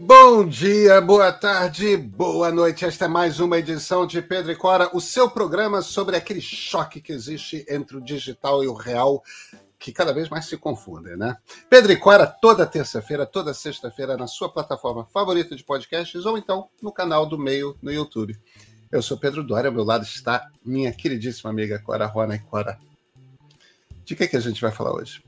Bom 0.00 0.46
dia, 0.46 1.00
boa 1.00 1.32
tarde, 1.32 1.96
boa 1.96 2.52
noite. 2.52 2.84
Esta 2.84 3.06
é 3.06 3.08
mais 3.08 3.40
uma 3.40 3.58
edição 3.58 4.06
de 4.06 4.22
Pedro 4.22 4.52
e 4.52 4.54
Cora, 4.54 4.88
o 4.94 5.00
seu 5.00 5.28
programa 5.28 5.82
sobre 5.82 6.14
aquele 6.14 6.40
choque 6.40 7.00
que 7.00 7.12
existe 7.12 7.66
entre 7.68 7.96
o 7.96 8.00
digital 8.00 8.62
e 8.62 8.68
o 8.68 8.74
real, 8.74 9.24
que 9.76 9.90
cada 9.90 10.14
vez 10.14 10.28
mais 10.28 10.46
se 10.46 10.56
confundem, 10.56 11.16
né? 11.16 11.36
Pedro 11.68 11.90
e 11.90 11.96
Cora, 11.96 12.28
toda 12.28 12.64
terça-feira, 12.64 13.26
toda 13.26 13.52
sexta-feira, 13.52 14.16
na 14.16 14.28
sua 14.28 14.48
plataforma 14.48 15.04
favorita 15.06 15.56
de 15.56 15.64
podcasts 15.64 16.24
ou 16.24 16.38
então 16.38 16.68
no 16.80 16.92
canal 16.92 17.26
do 17.26 17.36
Meio 17.36 17.76
no 17.82 17.92
YouTube. 17.92 18.38
Eu 18.92 19.02
sou 19.02 19.18
Pedro 19.18 19.42
Dória, 19.42 19.68
ao 19.68 19.74
meu 19.74 19.84
lado 19.84 20.04
está 20.04 20.48
minha 20.64 20.92
queridíssima 20.92 21.50
amiga 21.50 21.80
Cora 21.80 22.06
Rona 22.06 22.36
e 22.36 22.38
Cora. 22.38 22.78
De 24.04 24.14
que, 24.14 24.28
que 24.28 24.36
a 24.36 24.40
gente 24.40 24.60
vai 24.60 24.70
falar 24.70 24.94
hoje? 24.94 25.20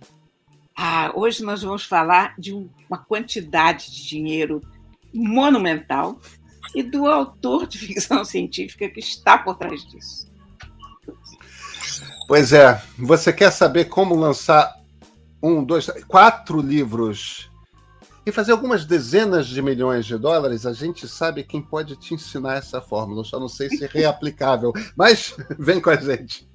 Ah, 0.83 1.13
hoje 1.15 1.45
nós 1.45 1.63
vamos 1.63 1.85
falar 1.85 2.35
de 2.39 2.55
uma 2.55 2.97
quantidade 2.97 3.93
de 3.93 4.09
dinheiro 4.09 4.63
monumental 5.13 6.19
e 6.75 6.83
do 6.83 7.07
autor 7.07 7.67
de 7.67 7.77
ficção 7.77 8.25
científica 8.25 8.89
que 8.89 8.99
está 8.99 9.37
por 9.37 9.59
trás 9.59 9.85
disso. 9.85 10.27
Pois 12.27 12.55
é, 12.55 12.83
você 12.99 13.31
quer 13.31 13.51
saber 13.51 13.91
como 13.91 14.15
lançar 14.15 14.75
um, 15.43 15.63
dois, 15.63 15.91
quatro 16.09 16.63
livros 16.63 17.51
e 18.25 18.33
fazer 18.33 18.53
algumas 18.53 18.87
dezenas 18.87 19.49
de 19.49 19.61
milhões 19.61 20.07
de 20.07 20.17
dólares? 20.17 20.65
A 20.65 20.73
gente 20.73 21.07
sabe 21.07 21.45
quem 21.45 21.61
pode 21.61 21.95
te 21.97 22.15
ensinar 22.15 22.57
essa 22.57 22.81
fórmula. 22.81 23.23
Só 23.23 23.39
não 23.39 23.49
sei 23.49 23.69
se 23.69 23.85
é 23.85 23.87
reaplicável, 23.87 24.73
mas 24.97 25.37
vem 25.59 25.79
com 25.79 25.91
a 25.91 25.97
gente. 25.97 26.49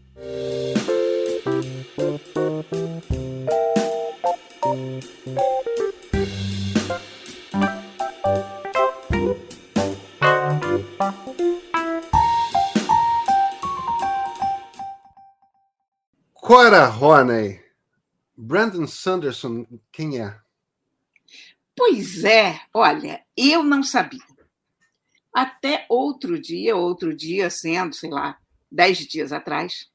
Cora 16.45 16.85
Roney, 16.85 17.59
Brandon 18.37 18.85
Sanderson, 18.85 19.65
quem 19.91 20.21
é? 20.21 20.39
Pois 21.75 22.23
é, 22.23 22.61
olha, 22.71 23.25
eu 23.35 23.63
não 23.63 23.81
sabia. 23.81 24.21
Até 25.33 25.87
outro 25.89 26.39
dia, 26.39 26.75
outro 26.75 27.15
dia 27.15 27.49
sendo, 27.49 27.95
sei 27.95 28.11
lá, 28.11 28.37
dez 28.71 28.99
dias 28.99 29.33
atrás, 29.33 29.89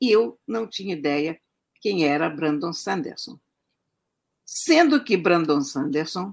eu 0.00 0.38
não 0.46 0.64
tinha 0.64 0.94
ideia 0.94 1.40
quem 1.80 2.04
era 2.04 2.30
Brandon 2.30 2.72
Sanderson. 2.72 3.36
Sendo 4.46 5.02
que 5.02 5.16
Brandon 5.16 5.60
Sanderson 5.60 6.32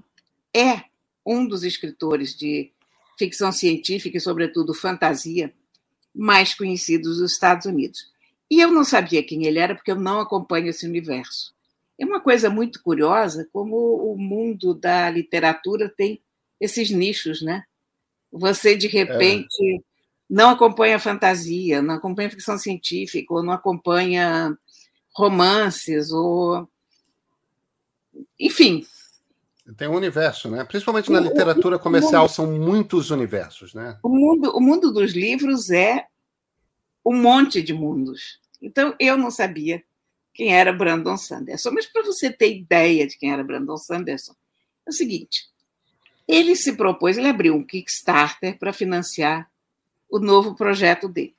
é 0.54 0.84
um 1.26 1.44
dos 1.44 1.64
escritores 1.64 2.32
de 2.36 2.70
ficção 3.18 3.50
científica 3.50 4.18
e, 4.18 4.20
sobretudo, 4.20 4.72
fantasia 4.72 5.52
mais 6.14 6.54
conhecidos 6.54 7.18
dos 7.18 7.32
Estados 7.32 7.66
Unidos. 7.66 8.16
E 8.50 8.60
eu 8.60 8.72
não 8.72 8.84
sabia 8.84 9.22
quem 9.22 9.44
ele 9.44 9.58
era, 9.58 9.74
porque 9.74 9.90
eu 9.90 9.96
não 10.00 10.20
acompanho 10.20 10.68
esse 10.68 10.86
universo. 10.86 11.52
É 11.98 12.06
uma 12.06 12.20
coisa 12.20 12.48
muito 12.48 12.82
curiosa 12.82 13.48
como 13.52 13.76
o 13.76 14.16
mundo 14.16 14.72
da 14.72 15.10
literatura 15.10 15.88
tem 15.88 16.22
esses 16.60 16.90
nichos, 16.90 17.42
né? 17.42 17.64
Você, 18.30 18.76
de 18.76 18.86
repente, 18.86 19.76
é. 19.76 19.78
não 20.28 20.50
acompanha 20.50 20.98
fantasia, 20.98 21.82
não 21.82 21.94
acompanha 21.94 22.30
ficção 22.30 22.56
científica, 22.58 23.34
ou 23.34 23.42
não 23.42 23.52
acompanha 23.52 24.56
romances, 25.14 26.12
ou. 26.12 26.68
Enfim. 28.38 28.86
Tem 29.76 29.88
um 29.88 29.96
universo, 29.96 30.48
né? 30.48 30.64
Principalmente 30.64 31.10
na 31.10 31.20
literatura 31.20 31.78
comercial, 31.78 32.22
mundo, 32.22 32.32
são 32.32 32.46
muitos 32.46 33.10
universos, 33.10 33.74
né? 33.74 33.98
O 34.02 34.08
mundo, 34.08 34.56
o 34.56 34.60
mundo 34.60 34.90
dos 34.92 35.12
livros 35.12 35.70
é 35.70 36.06
um 37.04 37.16
monte 37.16 37.62
de 37.62 37.72
mundos. 37.72 38.40
Então, 38.60 38.94
eu 38.98 39.16
não 39.16 39.30
sabia 39.30 39.82
quem 40.34 40.54
era 40.54 40.72
Brandon 40.72 41.16
Sanderson. 41.16 41.70
Mas 41.72 41.86
para 41.86 42.02
você 42.02 42.30
ter 42.30 42.56
ideia 42.56 43.06
de 43.06 43.18
quem 43.18 43.32
era 43.32 43.42
Brandon 43.42 43.76
Sanderson, 43.76 44.34
é 44.86 44.90
o 44.90 44.92
seguinte: 44.92 45.48
ele 46.26 46.54
se 46.54 46.76
propôs, 46.76 47.18
ele 47.18 47.28
abriu 47.28 47.54
um 47.54 47.64
Kickstarter 47.64 48.58
para 48.58 48.72
financiar 48.72 49.50
o 50.10 50.18
novo 50.18 50.54
projeto 50.54 51.08
dele. 51.08 51.36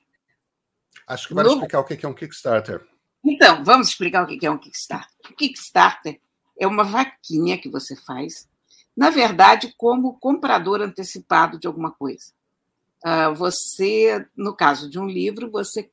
Acho 1.06 1.28
que 1.28 1.34
vai 1.34 1.44
novo... 1.44 1.56
explicar 1.56 1.80
o 1.80 1.84
que 1.84 2.04
é 2.04 2.08
um 2.08 2.14
Kickstarter. 2.14 2.86
Então, 3.24 3.64
vamos 3.64 3.88
explicar 3.88 4.24
o 4.24 4.26
que 4.26 4.46
é 4.46 4.50
um 4.50 4.58
Kickstarter. 4.58 5.30
O 5.30 5.34
Kickstarter 5.34 6.20
é 6.58 6.66
uma 6.66 6.84
vaquinha 6.84 7.58
que 7.58 7.68
você 7.68 7.96
faz, 7.96 8.48
na 8.96 9.10
verdade, 9.10 9.74
como 9.76 10.18
comprador 10.18 10.80
antecipado 10.80 11.58
de 11.58 11.66
alguma 11.66 11.90
coisa. 11.90 12.32
Ah, 13.02 13.30
você, 13.30 14.26
no 14.36 14.54
caso 14.54 14.90
de 14.90 14.98
um 14.98 15.06
livro, 15.06 15.50
você 15.50 15.90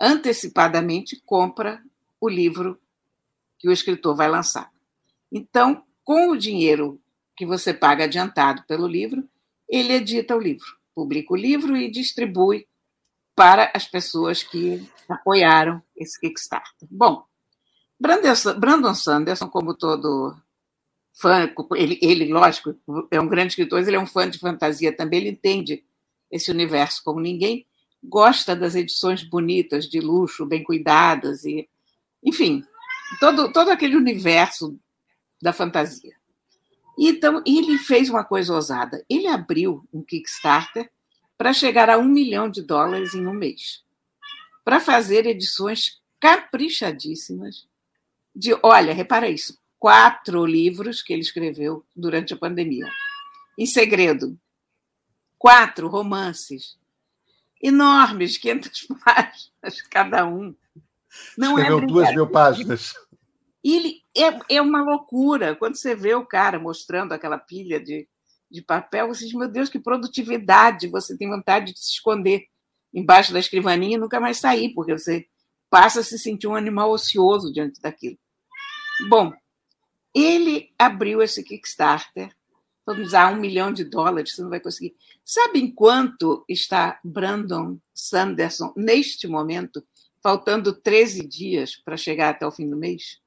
antecipadamente 0.00 1.20
compra 1.24 1.82
o 2.20 2.28
livro 2.28 2.80
que 3.58 3.68
o 3.68 3.72
escritor 3.72 4.14
vai 4.14 4.28
lançar. 4.28 4.70
Então, 5.32 5.84
com 6.02 6.30
o 6.30 6.36
dinheiro 6.36 7.00
que 7.36 7.46
você 7.46 7.72
paga 7.72 8.04
adiantado 8.04 8.62
pelo 8.66 8.86
livro, 8.86 9.28
ele 9.68 9.94
edita 9.94 10.36
o 10.36 10.40
livro, 10.40 10.66
publica 10.94 11.32
o 11.32 11.36
livro 11.36 11.76
e 11.76 11.90
distribui 11.90 12.66
para 13.34 13.72
as 13.74 13.86
pessoas 13.86 14.42
que 14.42 14.86
apoiaram 15.08 15.82
esse 15.96 16.20
Kickstarter. 16.20 16.88
Bom, 16.90 17.24
Brandon 17.98 18.94
Sanderson, 18.94 19.48
como 19.48 19.74
todo 19.74 20.36
fã, 21.20 21.50
ele, 21.74 21.98
ele, 22.02 22.32
lógico, 22.32 22.76
é 23.10 23.20
um 23.20 23.28
grande 23.28 23.48
escritor, 23.48 23.80
ele 23.80 23.96
é 23.96 24.00
um 24.00 24.06
fã 24.06 24.28
de 24.28 24.38
fantasia 24.38 24.94
também, 24.94 25.20
ele 25.20 25.30
entende 25.30 25.84
esse 26.34 26.50
universo 26.50 27.00
como 27.04 27.20
ninguém, 27.20 27.64
gosta 28.02 28.56
das 28.56 28.74
edições 28.74 29.22
bonitas, 29.22 29.88
de 29.88 30.00
luxo, 30.00 30.44
bem 30.44 30.64
cuidadas, 30.64 31.44
e, 31.44 31.68
enfim, 32.22 32.64
todo, 33.20 33.52
todo 33.52 33.70
aquele 33.70 33.96
universo 33.96 34.76
da 35.40 35.52
fantasia. 35.52 36.12
Então, 36.98 37.40
ele 37.46 37.78
fez 37.78 38.10
uma 38.10 38.24
coisa 38.24 38.52
ousada. 38.52 39.04
Ele 39.08 39.28
abriu 39.28 39.86
um 39.92 40.02
Kickstarter 40.02 40.90
para 41.38 41.52
chegar 41.52 41.88
a 41.88 41.98
um 41.98 42.04
milhão 42.04 42.48
de 42.48 42.62
dólares 42.62 43.14
em 43.14 43.26
um 43.28 43.32
mês, 43.32 43.84
para 44.64 44.80
fazer 44.80 45.26
edições 45.26 46.00
caprichadíssimas 46.18 47.68
de, 48.34 48.56
olha, 48.60 48.92
repara 48.92 49.28
isso, 49.28 49.56
quatro 49.78 50.44
livros 50.44 51.00
que 51.00 51.12
ele 51.12 51.22
escreveu 51.22 51.84
durante 51.94 52.34
a 52.34 52.36
pandemia, 52.36 52.90
em 53.56 53.66
segredo, 53.66 54.36
quatro 55.44 55.88
romances 55.88 56.78
enormes, 57.62 58.38
500 58.38 58.88
páginas 59.04 59.82
cada 59.90 60.24
um. 60.24 60.54
Não 61.36 61.58
é 61.58 61.62
Escreveu 61.62 61.84
é 61.84 61.86
duas 61.86 62.14
mil 62.14 62.26
páginas. 62.26 62.94
Ele 63.62 64.02
é, 64.16 64.56
é 64.56 64.62
uma 64.62 64.82
loucura. 64.82 65.54
Quando 65.54 65.76
você 65.76 65.94
vê 65.94 66.14
o 66.14 66.24
cara 66.24 66.58
mostrando 66.58 67.12
aquela 67.12 67.36
pilha 67.36 67.78
de, 67.78 68.08
de 68.50 68.62
papel, 68.62 69.08
você 69.08 69.26
diz, 69.26 69.34
meu 69.34 69.46
Deus, 69.46 69.68
que 69.68 69.78
produtividade! 69.78 70.88
Você 70.88 71.14
tem 71.14 71.28
vontade 71.28 71.74
de 71.74 71.78
se 71.78 71.92
esconder 71.92 72.46
embaixo 72.92 73.30
da 73.30 73.38
escrivaninha 73.38 73.96
e 73.96 74.00
nunca 74.00 74.18
mais 74.18 74.38
sair, 74.38 74.72
porque 74.72 74.96
você 74.96 75.26
passa 75.68 76.00
a 76.00 76.04
se 76.04 76.18
sentir 76.18 76.46
um 76.46 76.54
animal 76.54 76.90
ocioso 76.90 77.52
diante 77.52 77.82
daquilo. 77.82 78.16
Bom, 79.10 79.30
ele 80.14 80.72
abriu 80.78 81.20
esse 81.20 81.44
Kickstarter 81.44 82.34
vamos 82.86 83.08
usar 83.08 83.32
um 83.32 83.40
milhão 83.40 83.72
de 83.72 83.84
dólares, 83.84 84.34
você 84.34 84.42
não 84.42 84.50
vai 84.50 84.60
conseguir. 84.60 84.94
Sabe 85.24 85.58
em 85.58 85.70
quanto 85.70 86.44
está 86.48 87.00
Brandon 87.02 87.78
Sanderson 87.94 88.72
neste 88.76 89.26
momento, 89.26 89.82
faltando 90.22 90.72
13 90.72 91.26
dias 91.26 91.76
para 91.76 91.96
chegar 91.96 92.30
até 92.30 92.46
o 92.46 92.52
fim 92.52 92.68
do 92.68 92.76
mês? 92.76 93.18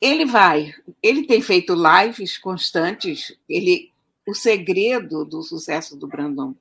Ele 0.00 0.26
vai, 0.26 0.74
ele 1.02 1.26
tem 1.26 1.40
feito 1.40 1.74
lives 1.74 2.36
constantes. 2.36 3.36
Ele, 3.48 3.92
o 4.26 4.34
segredo 4.34 5.24
do 5.24 5.42
sucesso 5.42 5.96
do 5.96 6.06
Brandon 6.06 6.54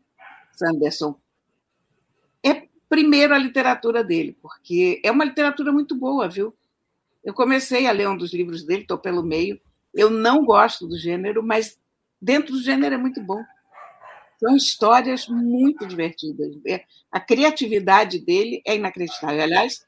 Sanderson 0.54 1.20
é 2.44 2.68
primeiro 2.92 3.34
a 3.34 3.38
literatura 3.38 4.04
dele, 4.04 4.38
porque 4.42 5.02
é 5.02 5.10
uma 5.10 5.24
literatura 5.24 5.72
muito 5.72 5.96
boa, 5.96 6.28
viu? 6.28 6.54
Eu 7.24 7.34
comecei 7.34 7.88
a 7.88 7.92
ler 7.94 8.10
um 8.10 8.18
dos 8.18 8.34
livros 8.34 8.66
dele, 8.66 8.82
estou 8.82 8.98
pelo 8.98 9.24
meio. 9.24 9.62
Eu 9.94 10.10
não 10.10 10.44
gosto 10.44 10.86
do 10.86 10.98
gênero, 10.98 11.42
mas 11.42 11.80
dentro 12.22 12.52
do 12.52 12.62
gênero 12.62 12.96
é 12.96 12.98
muito 12.98 13.22
bom. 13.22 13.42
São 14.38 14.58
histórias 14.58 15.26
muito 15.30 15.88
divertidas. 15.88 16.54
É, 16.68 16.84
a 17.10 17.18
criatividade 17.18 18.20
dele 18.20 18.62
é 18.68 18.76
inacreditável. 18.76 19.42
Aliás, 19.42 19.88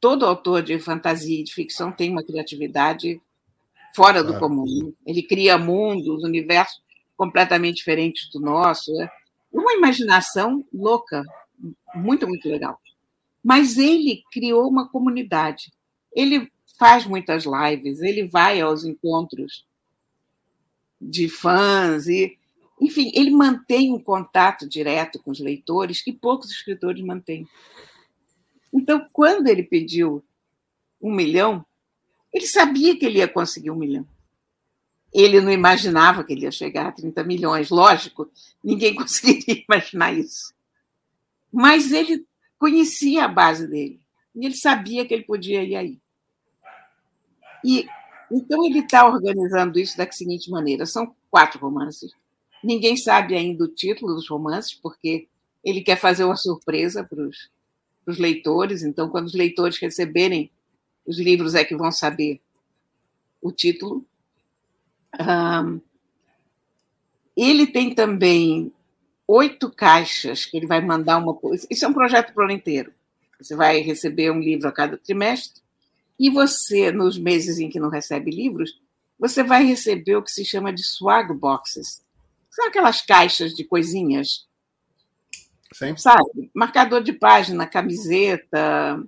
todo 0.00 0.24
autor 0.24 0.62
de 0.62 0.78
fantasia 0.78 1.40
e 1.40 1.44
de 1.44 1.52
ficção 1.52 1.92
tem 1.92 2.10
uma 2.10 2.24
criatividade 2.24 3.20
fora 3.94 4.24
do 4.24 4.38
comum. 4.38 4.94
Ele 5.06 5.22
cria 5.22 5.58
mundos, 5.58 6.24
universos 6.24 6.80
completamente 7.18 7.76
diferentes 7.76 8.30
do 8.30 8.40
nosso. 8.40 8.98
É 8.98 9.10
uma 9.52 9.74
imaginação 9.74 10.64
louca, 10.72 11.22
muito, 11.94 12.26
muito 12.26 12.48
legal. 12.48 12.80
Mas 13.42 13.78
ele 13.78 14.22
criou 14.30 14.68
uma 14.68 14.88
comunidade. 14.88 15.72
Ele 16.12 16.50
faz 16.78 17.06
muitas 17.06 17.44
lives, 17.44 18.00
ele 18.00 18.26
vai 18.26 18.60
aos 18.60 18.84
encontros 18.84 19.66
de 21.00 21.28
fãs 21.28 22.06
e, 22.06 22.38
enfim, 22.80 23.10
ele 23.14 23.30
mantém 23.30 23.92
um 23.92 23.98
contato 23.98 24.68
direto 24.68 25.22
com 25.22 25.30
os 25.30 25.40
leitores 25.40 26.02
que 26.02 26.12
poucos 26.12 26.50
escritores 26.50 27.02
mantêm. 27.02 27.46
Então, 28.72 29.06
quando 29.12 29.48
ele 29.48 29.62
pediu 29.62 30.24
um 31.00 31.12
milhão, 31.12 31.64
ele 32.32 32.46
sabia 32.46 32.96
que 32.96 33.04
ele 33.04 33.18
ia 33.18 33.28
conseguir 33.28 33.70
um 33.70 33.76
milhão. 33.76 34.06
Ele 35.12 35.40
não 35.40 35.50
imaginava 35.50 36.22
que 36.22 36.32
ele 36.32 36.42
ia 36.42 36.52
chegar 36.52 36.86
a 36.86 36.92
30 36.92 37.24
milhões. 37.24 37.70
Lógico, 37.70 38.30
ninguém 38.62 38.94
conseguiria 38.96 39.64
imaginar 39.68 40.12
isso. 40.12 40.54
Mas 41.52 41.92
ele 41.92 42.26
conhecia 42.58 43.24
a 43.24 43.28
base 43.28 43.66
dele. 43.66 44.00
E 44.34 44.46
ele 44.46 44.54
sabia 44.54 45.04
que 45.06 45.14
ele 45.14 45.24
podia 45.24 45.62
ir 45.62 45.76
aí. 45.76 46.00
E 47.64 47.86
então 48.30 48.64
ele 48.64 48.78
está 48.78 49.06
organizando 49.06 49.78
isso 49.78 49.96
da 49.96 50.10
seguinte 50.10 50.50
maneira: 50.50 50.86
são 50.86 51.14
quatro 51.30 51.60
romances. 51.60 52.12
Ninguém 52.62 52.96
sabe 52.96 53.34
ainda 53.34 53.64
o 53.64 53.68
título 53.68 54.14
dos 54.14 54.28
romances, 54.28 54.74
porque 54.74 55.26
ele 55.64 55.82
quer 55.82 55.96
fazer 55.96 56.24
uma 56.24 56.36
surpresa 56.36 57.02
para 57.02 57.22
os 58.06 58.18
leitores. 58.18 58.82
Então, 58.82 59.08
quando 59.08 59.26
os 59.26 59.34
leitores 59.34 59.78
receberem 59.78 60.50
os 61.06 61.18
livros, 61.18 61.54
é 61.54 61.64
que 61.64 61.76
vão 61.76 61.90
saber 61.90 62.40
o 63.40 63.50
título. 63.50 64.04
Um, 65.18 65.80
ele 67.36 67.66
tem 67.66 67.94
também 67.94 68.72
oito 69.30 69.70
caixas 69.70 70.44
que 70.44 70.56
ele 70.56 70.66
vai 70.66 70.80
mandar 70.80 71.18
uma 71.18 71.34
coisa. 71.34 71.66
Isso 71.70 71.84
é 71.84 71.88
um 71.88 71.92
projeto 71.92 72.32
para 72.32 72.42
o 72.42 72.44
ano 72.44 72.52
inteiro. 72.52 72.92
Você 73.40 73.54
vai 73.54 73.80
receber 73.80 74.30
um 74.30 74.40
livro 74.40 74.68
a 74.68 74.72
cada 74.72 74.96
trimestre 74.96 75.62
e 76.18 76.28
você, 76.28 76.90
nos 76.90 77.18
meses 77.18 77.58
em 77.58 77.70
que 77.70 77.80
não 77.80 77.88
recebe 77.88 78.30
livros, 78.30 78.80
você 79.18 79.42
vai 79.42 79.64
receber 79.64 80.16
o 80.16 80.22
que 80.22 80.30
se 80.30 80.44
chama 80.44 80.72
de 80.72 80.82
swag 80.82 81.32
boxes. 81.32 82.02
São 82.50 82.66
aquelas 82.66 83.00
caixas 83.02 83.52
de 83.52 83.64
coisinhas 83.64 84.48
Sim. 85.72 85.96
Sabe? 85.96 86.50
Marcador 86.52 87.02
de 87.02 87.12
página, 87.12 87.66
camiseta, 87.66 89.00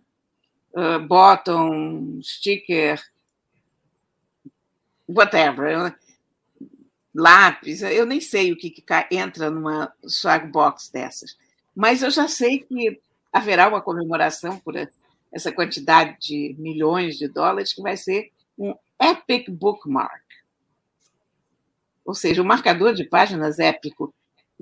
uh, 0.75 1.07
bottom, 1.07 2.21
sticker, 2.23 3.03
whatever. 5.09 5.95
Lápis, 7.15 7.83
eu 7.83 8.07
nem 8.07 8.21
sei 8.21 8.53
o 8.53 8.57
que, 8.57 8.71
que 8.71 8.83
entra 9.11 9.51
numa 9.51 9.93
swag 10.07 10.47
box 10.47 10.91
dessas. 10.91 11.37
Mas 11.75 12.03
eu 12.03 12.11
já 12.11 12.27
sei 12.29 12.61
que 12.61 13.01
haverá 13.33 13.69
uma 13.69 13.83
comemoração 13.83 14.59
por 14.59 14.75
essa 15.33 15.53
quantidade 15.53 16.17
de 16.21 16.55
milhões 16.59 17.17
de 17.17 17.29
dólares 17.29 17.73
que 17.73 17.83
vai 17.83 17.97
ser 17.97 18.31
um 18.59 18.75
Epic 19.01 19.51
Bookmark. 19.51 20.23
Ou 22.05 22.15
seja, 22.15 22.43
um 22.43 22.47
marcador 22.47 22.95
de 22.95 23.05
páginas 23.05 23.59
épico 23.59 24.13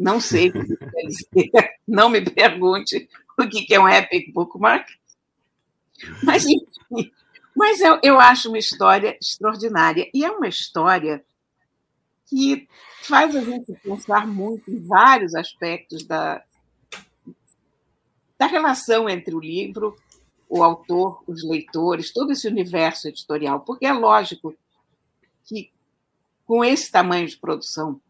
não 0.01 0.19
sei 0.19 0.49
o 0.49 0.53
que 0.53 0.77
quer 0.77 1.07
dizer. 1.07 1.51
Não 1.87 2.09
me 2.09 2.23
pergunte 2.23 3.09
o 3.39 3.49
que 3.49 3.75
é 3.75 3.79
um 3.79 3.89
epic 3.89 4.33
bookmark. 4.33 4.89
Mas, 6.23 6.47
enfim, 6.47 7.13
mas 7.55 7.81
eu, 7.81 7.99
eu 8.03 8.19
acho 8.19 8.49
uma 8.49 8.59
história 8.59 9.19
extraordinária. 9.21 10.09
E 10.15 10.25
é 10.25 10.31
uma 10.31 10.49
história 10.49 11.23
que 12.31 12.69
faz 13.03 13.35
a 13.35 13.43
gente 13.43 13.73
pensar 13.83 14.25
muito 14.25 14.71
em 14.71 14.79
vários 14.79 15.35
aspectos 15.35 16.05
da, 16.05 16.43
da 18.39 18.47
relação 18.47 19.09
entre 19.09 19.35
o 19.35 19.41
livro, 19.41 19.97
o 20.49 20.63
autor, 20.63 21.23
os 21.27 21.43
leitores, 21.43 22.13
todo 22.13 22.31
esse 22.31 22.47
universo 22.47 23.09
editorial. 23.09 23.61
Porque 23.61 23.85
é 23.85 23.93
lógico 23.93 24.55
que, 25.45 25.73
com 26.47 26.65
esse 26.65 26.91
tamanho 26.91 27.27
de 27.27 27.37
produção, 27.37 28.01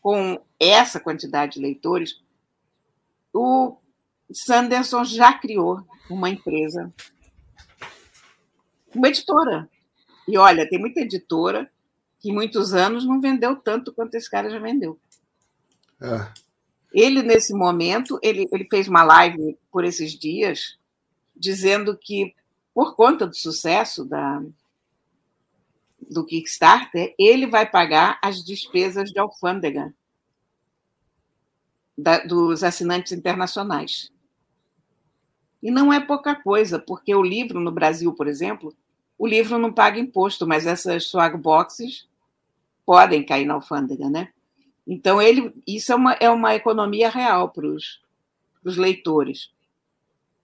com 0.00 0.40
essa 0.58 0.98
quantidade 0.98 1.54
de 1.54 1.60
leitores, 1.60 2.18
o 3.32 3.76
Sanderson 4.32 5.04
já 5.04 5.34
criou 5.34 5.86
uma 6.08 6.30
empresa, 6.30 6.92
uma 8.94 9.08
editora. 9.08 9.68
E 10.26 10.38
olha, 10.38 10.68
tem 10.68 10.78
muita 10.78 11.00
editora 11.00 11.70
que 12.28 12.32
muitos 12.32 12.74
anos 12.74 13.06
não 13.06 13.22
vendeu 13.22 13.56
tanto 13.56 13.90
quanto 13.90 14.14
esse 14.14 14.30
cara 14.30 14.50
já 14.50 14.58
vendeu. 14.58 15.00
É. 15.98 16.30
Ele, 16.92 17.22
nesse 17.22 17.54
momento, 17.54 18.18
ele, 18.22 18.46
ele 18.52 18.68
fez 18.68 18.86
uma 18.86 19.02
live 19.02 19.58
por 19.72 19.82
esses 19.82 20.12
dias, 20.12 20.78
dizendo 21.34 21.96
que, 21.96 22.34
por 22.74 22.94
conta 22.94 23.26
do 23.26 23.34
sucesso 23.34 24.04
da, 24.04 24.42
do 25.98 26.22
Kickstarter, 26.22 27.14
ele 27.18 27.46
vai 27.46 27.64
pagar 27.64 28.18
as 28.22 28.44
despesas 28.44 29.10
de 29.10 29.18
alfândega 29.18 29.94
da, 31.96 32.18
dos 32.18 32.62
assinantes 32.62 33.12
internacionais. 33.12 34.12
E 35.62 35.70
não 35.70 35.90
é 35.90 35.98
pouca 35.98 36.34
coisa, 36.34 36.78
porque 36.78 37.14
o 37.14 37.22
livro 37.22 37.58
no 37.58 37.72
Brasil, 37.72 38.12
por 38.12 38.28
exemplo, 38.28 38.76
o 39.16 39.26
livro 39.26 39.56
não 39.58 39.72
paga 39.72 39.98
imposto, 39.98 40.46
mas 40.46 40.66
essas 40.66 41.06
swag 41.06 41.34
boxes 41.38 42.06
podem 42.88 43.22
cair 43.22 43.44
na 43.44 43.52
alfândega, 43.52 44.08
né? 44.08 44.32
Então, 44.86 45.20
ele, 45.20 45.54
isso 45.66 45.92
é 45.92 45.94
uma, 45.94 46.12
é 46.14 46.30
uma 46.30 46.54
economia 46.54 47.10
real 47.10 47.50
para 47.50 47.66
os 47.66 48.00
leitores. 48.78 49.50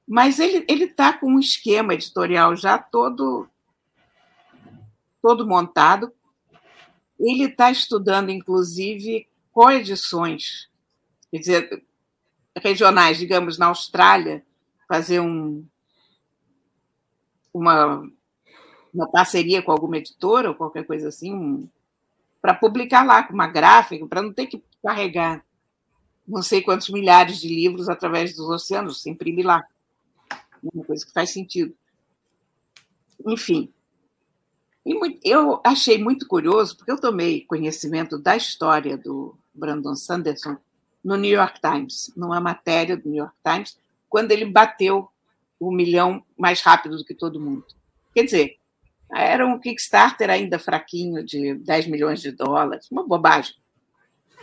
Mas 0.06 0.38
ele 0.38 0.66
está 0.68 1.14
com 1.14 1.32
um 1.32 1.38
esquema 1.38 1.94
editorial 1.94 2.54
já 2.54 2.76
todo 2.76 3.48
todo 5.22 5.48
montado. 5.48 6.12
Ele 7.18 7.44
está 7.44 7.70
estudando, 7.70 8.28
inclusive, 8.28 9.26
coedições, 9.50 10.68
quer 11.30 11.38
dizer, 11.38 11.84
regionais, 12.58 13.16
digamos, 13.16 13.56
na 13.56 13.68
Austrália, 13.68 14.44
fazer 14.86 15.18
um, 15.18 15.64
uma, 17.54 18.06
uma 18.92 19.10
parceria 19.10 19.62
com 19.62 19.72
alguma 19.72 19.96
editora 19.96 20.50
ou 20.50 20.54
qualquer 20.54 20.84
coisa 20.86 21.08
assim, 21.08 21.32
um, 21.32 21.66
para 22.44 22.52
publicar 22.52 23.06
lá 23.06 23.22
com 23.22 23.32
uma 23.32 23.46
gráfica, 23.46 24.06
para 24.06 24.20
não 24.20 24.30
ter 24.30 24.46
que 24.46 24.62
carregar 24.82 25.42
não 26.28 26.42
sei 26.42 26.60
quantos 26.60 26.90
milhares 26.90 27.40
de 27.40 27.48
livros 27.48 27.88
através 27.88 28.36
dos 28.36 28.50
oceanos, 28.50 29.00
se 29.00 29.08
imprimir 29.08 29.46
lá. 29.46 29.66
Uma 30.62 30.84
coisa 30.84 31.06
que 31.06 31.12
faz 31.12 31.30
sentido. 31.30 31.74
Enfim, 33.26 33.72
eu 35.22 35.58
achei 35.64 35.96
muito 35.96 36.28
curioso, 36.28 36.76
porque 36.76 36.92
eu 36.92 37.00
tomei 37.00 37.46
conhecimento 37.46 38.18
da 38.18 38.36
história 38.36 38.98
do 38.98 39.38
Brandon 39.54 39.96
Sanderson 39.96 40.58
no 41.02 41.16
New 41.16 41.32
York 41.32 41.58
Times, 41.62 42.12
numa 42.14 42.42
matéria 42.42 42.94
do 42.94 43.08
New 43.08 43.22
York 43.22 43.36
Times, 43.42 43.78
quando 44.06 44.32
ele 44.32 44.44
bateu 44.44 45.08
o 45.58 45.72
milhão 45.72 46.22
mais 46.36 46.60
rápido 46.60 46.98
do 46.98 47.06
que 47.06 47.14
todo 47.14 47.40
mundo. 47.40 47.64
Quer 48.14 48.24
dizer, 48.24 48.58
era 49.12 49.46
um 49.46 49.58
Kickstarter 49.58 50.30
ainda 50.30 50.58
fraquinho, 50.58 51.24
de 51.24 51.54
10 51.54 51.86
milhões 51.86 52.20
de 52.20 52.32
dólares, 52.32 52.90
uma 52.90 53.06
bobagem. 53.06 53.54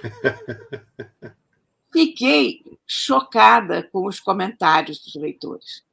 Fiquei 1.91 2.63
chocada 2.88 3.84
com 3.84 4.08
os 4.08 4.20
comentários 4.20 5.03
dos 5.03 5.15
leitores. 5.15 5.84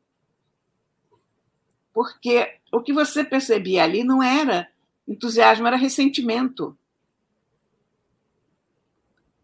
porque 1.92 2.60
o 2.72 2.80
que 2.80 2.92
você 2.92 3.24
percebia 3.24 3.82
ali 3.82 4.04
não 4.04 4.22
era 4.22 4.70
entusiasmo, 5.08 5.66
era 5.66 5.76
ressentimento. 5.76 6.78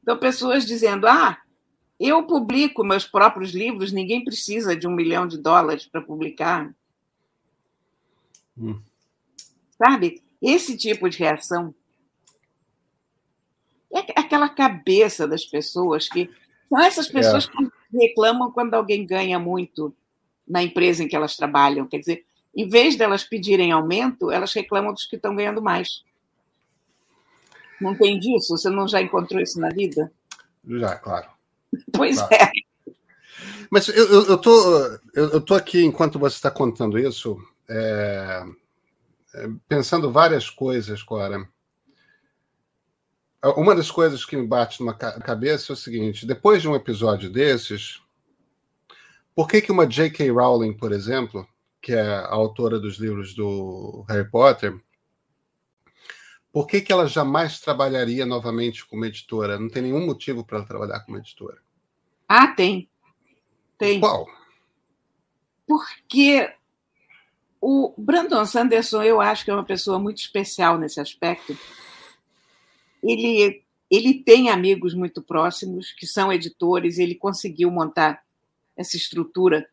Então, 0.02 0.16
pessoas 0.19 0.64
dizendo: 0.64 1.09
ah, 1.09 1.37
eu 1.99 2.23
publico 2.25 2.85
meus 2.85 3.07
próprios 3.07 3.52
livros, 3.52 3.90
ninguém 3.90 4.23
precisa 4.23 4.76
de 4.76 4.87
um 4.87 4.93
milhão 4.93 5.26
de 5.26 5.38
dólares 5.38 5.87
para 5.87 6.02
publicar. 6.02 6.73
Hum. 8.57 8.81
Sabe? 9.76 10.23
Esse 10.40 10.76
tipo 10.76 11.09
de 11.09 11.19
reação. 11.19 11.75
É 13.93 14.21
aquela 14.21 14.49
cabeça 14.49 15.26
das 15.26 15.45
pessoas 15.45 16.09
que. 16.09 16.28
São 16.69 16.81
essas 16.81 17.09
pessoas 17.09 17.47
é. 17.47 17.50
que 17.50 18.07
reclamam 18.07 18.50
quando 18.50 18.75
alguém 18.75 19.07
ganha 19.07 19.38
muito 19.38 19.95
na 20.47 20.62
empresa 20.62 21.04
em 21.04 21.09
que 21.09 21.14
elas 21.14 21.37
trabalham. 21.37 21.87
Quer 21.87 21.99
dizer, 21.99 22.26
em 22.57 22.69
vez 22.69 22.97
delas 22.97 23.25
pedirem 23.25 23.73
aumento, 23.73 24.31
elas 24.31 24.52
reclamam 24.52 24.93
dos 24.93 25.07
que 25.07 25.16
estão 25.16 25.35
ganhando 25.35 25.62
mais. 25.62 26.02
Não 27.81 27.97
tem 27.97 28.19
disso? 28.19 28.57
Você 28.57 28.71
não 28.71 28.88
já 28.88 29.00
encontrou 29.00 29.40
isso 29.40 29.61
na 29.61 29.69
vida? 29.69 30.12
Já, 30.66 30.97
claro. 30.97 31.28
Pois 31.93 32.16
claro. 32.16 32.35
é. 32.35 32.50
Mas 33.71 33.88
eu, 33.88 34.07
eu, 34.07 34.26
eu, 34.26 34.38
tô, 34.38 34.85
eu, 35.14 35.31
eu 35.33 35.40
tô 35.40 35.54
aqui, 35.54 35.85
enquanto 35.85 36.19
você 36.19 36.37
está 36.37 36.50
contando 36.50 36.99
isso, 36.99 37.37
é, 37.69 38.45
é, 38.45 38.45
pensando 39.68 40.12
várias 40.12 40.48
coisas, 40.48 41.02
Cora. 41.02 41.48
Uma 43.56 43.74
das 43.74 43.90
coisas 43.90 44.24
que 44.24 44.36
me 44.36 44.46
bate 44.46 44.82
na 44.82 44.94
cabeça 44.94 45.72
é 45.72 45.74
o 45.74 45.76
seguinte: 45.76 46.26
depois 46.26 46.62
de 46.62 46.68
um 46.68 46.74
episódio 46.74 47.30
desses, 47.30 48.00
por 49.34 49.48
que, 49.48 49.60
que 49.60 49.72
uma 49.72 49.86
J.K. 49.86 50.30
Rowling, 50.30 50.72
por 50.72 50.92
exemplo, 50.92 51.46
que 51.82 51.92
é 51.92 52.00
a 52.00 52.28
autora 52.28 52.78
dos 52.78 52.96
livros 52.98 53.34
do 53.34 54.04
Harry 54.08 54.30
Potter, 54.30 54.80
por 56.50 56.66
que, 56.66 56.80
que 56.80 56.92
ela 56.92 57.06
jamais 57.06 57.60
trabalharia 57.60 58.24
novamente 58.24 58.86
como 58.86 59.04
editora? 59.04 59.58
Não 59.58 59.68
tem 59.68 59.82
nenhum 59.82 60.06
motivo 60.06 60.44
para 60.44 60.58
ela 60.58 60.66
trabalhar 60.66 61.00
como 61.00 61.18
editora. 61.18 61.58
Ah, 62.28 62.54
tem. 62.54 62.88
Tem. 63.76 64.00
Qual? 64.00 64.26
Porque 65.66 66.54
o 67.66 67.94
Brandon 67.97 68.44
Sanderson, 68.44 69.02
eu 69.02 69.23
acho 69.23 69.42
que 69.42 69.50
é 69.50 69.54
uma 69.54 69.64
pessoa 69.64 69.99
muito 69.99 70.18
especial 70.18 70.76
nesse 70.76 71.00
aspecto. 71.00 71.56
Ele, 73.02 73.62
ele 73.90 74.23
tem 74.23 74.50
amigos 74.50 74.92
muito 74.92 75.23
próximos 75.23 75.90
que 75.92 76.06
são 76.06 76.30
editores, 76.30 76.99
ele 76.99 77.14
conseguiu 77.14 77.71
montar 77.71 78.23
essa 78.76 78.99
estrutura, 78.99 79.66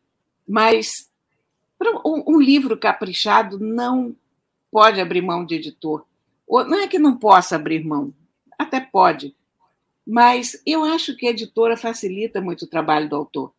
mas 0.48 1.10
um, 2.02 2.36
um 2.36 2.40
livro 2.40 2.78
caprichado 2.78 3.58
não 3.58 4.16
pode 4.70 4.98
abrir 4.98 5.20
mão 5.20 5.44
de 5.44 5.56
editor. 5.56 6.06
Não 6.48 6.80
é 6.80 6.88
que 6.88 6.98
não 6.98 7.18
possa 7.18 7.56
abrir 7.56 7.84
mão, 7.84 8.14
até 8.58 8.80
pode, 8.80 9.36
mas 10.06 10.62
eu 10.64 10.82
acho 10.82 11.14
que 11.14 11.26
a 11.26 11.30
editora 11.30 11.76
facilita 11.76 12.40
muito 12.40 12.64
o 12.64 12.68
trabalho 12.68 13.06
do 13.06 13.16
autor. 13.16 13.52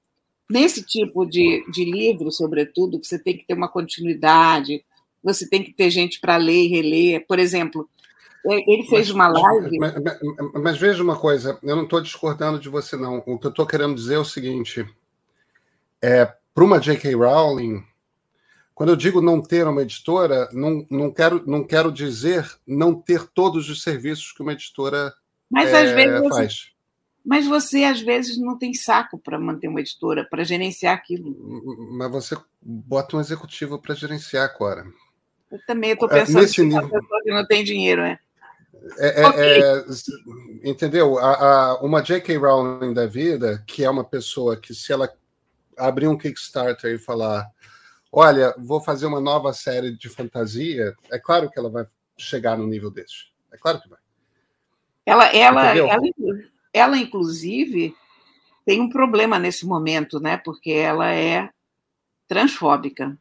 Nesse 0.50 0.84
tipo 0.84 1.26
de, 1.26 1.64
de 1.72 1.86
livro, 1.86 2.32
sobretudo, 2.32 3.00
que 3.00 3.08
você 3.08 3.18
tem 3.18 3.38
que 3.38 3.46
ter 3.46 3.54
uma 3.54 3.68
continuidade, 3.68 4.84
você 5.24 5.48
tem 5.48 5.64
que 5.64 5.74
ter 5.74 5.90
gente 5.90 6.20
para 6.20 6.38
ler 6.38 6.66
e 6.66 6.68
reler. 6.68 7.26
Por 7.26 7.40
exemplo, 7.40 7.90
ele 8.46 8.84
fez 8.84 9.12
mas, 9.12 9.12
uma 9.12 9.28
live. 9.28 9.80
Mas, 9.80 9.94
mas, 9.96 10.62
mas, 10.62 10.78
veja 10.78 11.02
uma 11.02 11.16
coisa, 11.16 11.58
eu 11.64 11.76
não 11.76 11.84
estou 11.84 12.02
discordando 12.02 12.60
de 12.60 12.70
você, 12.70 12.98
não. 12.98 13.24
O 13.26 13.40
que 13.40 13.48
eu 13.48 13.52
estou 13.52 13.66
querendo 13.66 13.96
dizer 13.96 14.16
é 14.16 14.20
o 14.20 14.26
seguinte: 14.26 14.86
é, 16.02 16.26
para 16.54 16.64
uma 16.64 16.80
J.K. 16.80 17.16
Rowling, 17.16 17.82
quando 18.76 18.90
eu 18.90 18.96
digo 18.96 19.22
não 19.22 19.42
ter 19.42 19.66
uma 19.66 19.82
editora, 19.82 20.50
não, 20.52 20.86
não, 20.90 21.12
quero, 21.12 21.42
não 21.48 21.64
quero 21.64 21.92
dizer 21.92 22.46
não 22.68 22.94
ter 22.94 23.26
todos 23.28 23.70
os 23.70 23.82
serviços 23.82 24.34
que 24.34 24.42
uma 24.42 24.54
editora 24.54 25.14
mas, 25.50 25.72
é, 25.72 25.84
às 25.84 25.92
vezes, 25.92 26.28
faz. 26.30 26.73
Mas 27.26 27.48
você, 27.48 27.84
às 27.84 28.02
vezes, 28.02 28.38
não 28.38 28.58
tem 28.58 28.74
saco 28.74 29.18
para 29.18 29.40
manter 29.40 29.68
uma 29.68 29.80
editora, 29.80 30.28
para 30.30 30.44
gerenciar 30.44 30.94
aquilo. 30.94 31.36
Mas 31.98 32.12
você 32.12 32.36
bota 32.62 33.16
um 33.16 33.22
executivo 33.22 33.80
para 33.80 33.96
gerenciar, 33.96 34.54
Cora. 34.58 34.86
Eu 35.50 35.60
também 35.66 35.92
estou 35.92 36.10
é, 36.10 36.20
pensando 36.20 36.42
Nesse 36.42 36.56
que 36.56 36.64
nível... 36.64 36.90
pessoa 36.90 37.22
que 37.24 37.32
não 37.32 37.46
tem 37.46 37.64
dinheiro, 37.64 38.02
né? 38.02 38.20
É, 38.98 39.22
é, 39.22 39.28
okay. 39.28 39.64
é, 39.64 40.70
entendeu? 40.70 41.18
A, 41.18 41.36
a, 41.36 41.82
uma 41.82 42.02
J.K. 42.02 42.36
Rowling 42.36 42.94
da 42.94 43.06
vida, 43.06 43.64
que 43.66 43.84
é 43.84 43.90
uma 43.90 44.04
pessoa 44.04 44.58
que, 44.58 44.74
se 44.74 44.92
ela 44.92 45.10
abrir 45.78 46.08
um 46.08 46.18
Kickstarter 46.18 46.94
e 46.94 47.00
falar 47.00 47.50
olha, 48.14 48.54
vou 48.60 48.80
fazer 48.80 49.08
uma 49.08 49.20
nova 49.20 49.52
série 49.54 49.92
de 49.98 50.08
fantasia, 50.08 50.96
é 51.12 51.18
claro 51.18 51.50
que 51.50 51.58
ela 51.58 51.70
vai 51.70 51.88
chegar 52.16 52.56
no 52.56 52.68
nível 52.68 52.92
desse. 52.92 53.32
É 53.52 53.58
claro 53.58 53.82
que 53.82 53.90
vai. 53.90 53.98
Ela, 55.04 55.26
ela, 55.36 55.76
ela, 55.76 56.02
ela, 56.74 56.98
inclusive, 56.98 57.96
tem 58.66 58.82
um 58.82 58.90
problema 58.90 59.38
nesse 59.38 59.66
momento, 59.66 60.20
né? 60.20 60.38
Porque 60.38 60.72
ela 60.72 61.14
é 61.14 61.50
transfóbica. 62.28 63.18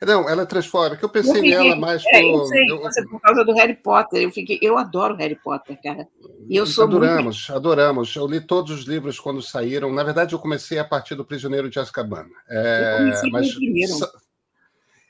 Não, 0.00 0.28
ela 0.28 0.42
é 0.42 0.46
transfóbica. 0.46 1.04
Eu 1.04 1.08
pensei 1.08 1.32
eu 1.32 1.36
fiquei, 1.36 1.50
nela 1.50 1.76
mais 1.76 2.02
é, 2.06 2.22
eu 2.22 2.44
sei, 2.44 2.66
eu, 2.70 3.08
por 3.08 3.20
causa 3.20 3.44
do 3.44 3.54
Harry 3.54 3.74
Potter. 3.74 4.22
Eu 4.22 4.30
fiquei, 4.30 4.58
eu 4.60 4.76
adoro 4.76 5.16
Harry 5.16 5.36
Potter, 5.36 5.80
cara. 5.82 6.06
E 6.48 6.56
eu 6.56 6.66
sou 6.66 6.84
adoramos, 6.84 7.46
muito... 7.46 7.56
adoramos. 7.56 8.14
Eu 8.14 8.26
li 8.26 8.40
todos 8.40 8.70
os 8.70 8.84
livros 8.84 9.18
quando 9.18 9.40
saíram. 9.40 9.92
Na 9.92 10.04
verdade, 10.04 10.34
eu 10.34 10.38
comecei 10.38 10.78
a 10.78 10.84
partir 10.84 11.14
do 11.14 11.24
Prisioneiro 11.24 11.70
de 11.70 11.78
Azkaban. 11.78 12.26
É, 12.48 12.92
eu 12.92 12.98
comecei 12.98 13.30
mas, 13.30 13.48
no 13.48 13.54
primeiro. 13.54 13.92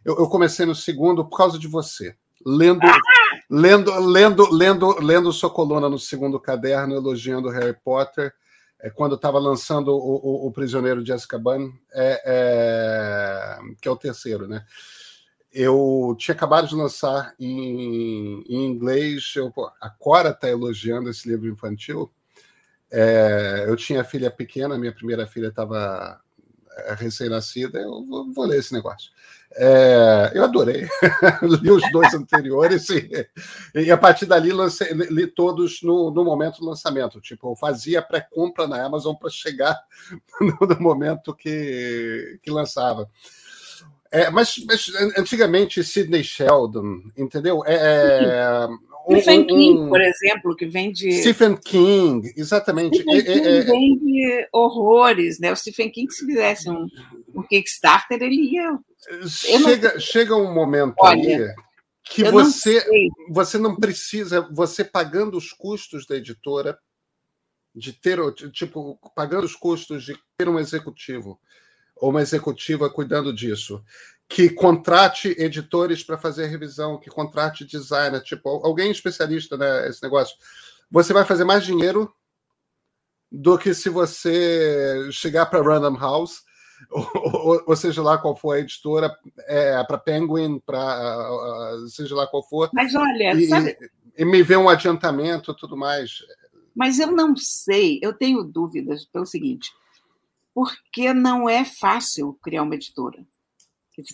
Eu, 0.05 0.19
eu, 0.19 0.29
comecei 0.29 0.67
no 0.67 0.75
segundo 0.75 1.25
por 1.25 1.37
causa 1.37 1.59
de 1.59 1.67
você. 1.67 2.15
Lendo, 2.47 2.81
ah! 2.85 2.99
Lendo, 3.49 3.93
lendo, 4.01 4.51
lendo, 4.53 5.01
lendo 5.01 5.33
sua 5.33 5.51
coluna 5.51 5.89
no 5.89 5.99
segundo 5.99 6.41
caderno, 6.41 6.95
elogiando 6.95 7.51
Harry 7.51 7.77
Potter. 7.85 8.33
É, 8.81 8.91
quando 8.91 9.15
estava 9.15 9.39
lançando 9.39 9.89
o, 9.89 10.45
o, 10.45 10.47
o, 10.47 10.53
Prisioneiro 10.53 11.03
de 11.03 11.13
Azkaban, 11.13 11.73
é, 11.93 12.23
é, 12.27 13.59
que 13.81 13.89
é 13.89 13.91
o 13.91 13.97
terceiro, 13.97 14.47
né? 14.47 14.65
Eu 15.53 16.15
tinha 16.19 16.35
acabado 16.35 16.67
de 16.67 16.75
lançar 16.75 17.35
em, 17.39 18.43
em 18.49 18.67
inglês, 18.67 19.33
eu, 19.37 19.53
a 19.81 19.89
Cora 19.89 20.31
está 20.31 20.51
elogiando 20.51 21.09
esse 21.09 21.29
livro 21.29 21.49
infantil. 21.49 22.13
É, 22.91 23.65
eu 23.67 23.77
tinha 23.77 24.05
filha 24.05 24.31
pequena, 24.31 24.77
minha 24.77 24.93
primeira 24.93 25.27
filha 25.27 25.49
estava 25.49 26.21
recém-nascida, 26.97 27.79
eu 27.79 28.05
vou, 28.05 28.33
vou, 28.33 28.47
ler 28.47 28.59
esse 28.59 28.73
negócio. 28.73 29.11
É, 29.57 30.33
eu 30.35 30.45
adorei, 30.45 30.89
li 31.63 31.71
os 31.71 31.83
dois 31.93 32.13
anteriores 32.13 32.89
e, 32.91 33.09
e, 33.75 33.91
a 33.91 33.97
partir 33.97 34.27
dali 34.27 34.53
lancei, 34.53 34.93
li 34.93 35.27
todos 35.27 35.81
no, 35.83 36.11
no 36.11 36.25
momento 36.25 36.61
do 36.61 36.67
lançamento. 36.67 37.21
Tipo, 37.21 37.53
eu 37.53 37.57
fazia 37.57 38.03
pré-compra 38.03 38.67
na 38.67 38.85
Amazon 38.85 39.15
para 39.15 39.31
chegar 39.31 39.79
no, 40.41 40.67
no, 40.67 40.81
momento 40.81 41.35
que, 41.35 42.39
que 42.43 42.51
lançava. 42.51 43.09
É, 44.11 44.31
mas, 44.31 44.55
mas, 44.67 44.93
antigamente 45.17 45.83
Sidney 45.83 46.23
Sheldon, 46.23 47.03
entendeu? 47.17 47.63
É, 47.67 47.75
é 47.75 48.69
Stephen 49.07 49.41
um, 49.41 49.47
King, 49.47 49.79
um, 49.81 49.89
por 49.89 50.01
exemplo, 50.01 50.57
que 50.57 50.67
vem 50.67 50.93
de. 50.93 51.13
Stephen 51.21 51.57
King, 51.57 52.33
exatamente. 52.37 52.97
Stephen 52.97 53.25
King 53.25 53.47
é, 53.47 53.59
é, 53.59 53.61
vem 53.63 53.99
de 53.99 54.49
horrores, 54.53 55.39
né? 55.39 55.53
O 55.53 55.57
Stephen 55.57 55.91
King, 55.91 56.11
se 56.13 56.25
fizesse 56.25 56.71
um, 56.71 56.87
um 57.35 57.43
Kickstarter, 57.43 58.23
ele 58.23 58.53
ia. 58.53 58.79
Chega, 59.29 59.93
não... 59.93 60.01
chega 60.01 60.35
um 60.35 60.55
momento 60.55 60.95
Olha, 60.99 61.49
aí 61.49 61.55
que 62.05 62.23
você 62.25 62.85
não, 62.87 63.35
você 63.35 63.59
não 63.59 63.77
precisa, 63.77 64.47
você 64.53 64.85
pagando 64.85 65.39
os 65.39 65.53
custos 65.53 66.07
da 66.07 66.17
editora, 66.17 66.79
de 67.75 67.93
ter, 67.93 68.19
tipo, 68.53 68.99
pagando 69.17 69.45
os 69.45 69.57
custos 69.57 70.05
de 70.05 70.17
ter 70.37 70.49
um 70.49 70.59
executivo 70.59 71.41
ou 71.97 72.11
uma 72.11 72.23
executiva 72.23 72.91
cuidando 72.91 73.33
disso, 73.33 73.83
que 74.29 74.49
contrate 74.49 75.35
editores 75.39 76.03
para 76.03 76.19
fazer 76.19 76.45
a 76.45 76.49
revisão, 76.49 76.99
que 76.99 77.11
contrate 77.11 77.65
designer, 77.65 78.23
tipo, 78.23 78.49
alguém 78.65 78.91
especialista 78.91 79.57
nesse 79.57 80.03
né, 80.03 80.09
negócio. 80.09 80.37
Você 80.91 81.13
vai 81.13 81.25
fazer 81.25 81.45
mais 81.45 81.65
dinheiro 81.65 82.13
do 83.31 83.59
que 83.59 83.75
se 83.75 83.89
você 83.89 85.09
chegar 85.11 85.47
para 85.47 85.63
Random 85.63 85.97
House, 85.99 86.43
ou, 86.91 87.63
ou, 87.67 87.77
seja 87.77 88.03
lá 88.03 88.19
qual 88.19 88.37
for 88.37 88.53
a 88.53 88.61
editora, 88.61 89.15
é, 89.47 89.83
para 89.85 89.99
Penguin, 89.99 90.59
para 90.59 91.77
uh, 91.77 91.89
seja 91.89 92.15
lá 92.15 92.27
qual 92.27 92.43
for. 92.49 92.71
Mas 92.73 92.95
olha, 92.95 93.33
e, 93.35 93.47
sabe... 93.47 93.77
e 94.17 94.25
me 94.25 94.43
ver 94.43 94.59
um 94.59 94.69
adiantamento 94.69 95.53
e 95.53 95.57
tudo 95.57 95.77
mais. 95.77 96.19
Mas 96.75 96.99
eu 96.99 97.11
não 97.13 97.37
sei, 97.37 98.01
eu 98.03 98.13
tenho 98.13 98.43
dúvidas 98.43 99.05
pelo 99.05 99.25
seguinte 99.25 99.71
porque 100.55 101.13
não 101.13 101.49
é 101.49 101.65
fácil 101.65 102.39
criar 102.41 102.63
uma 102.63 102.77
editora. 102.77 103.27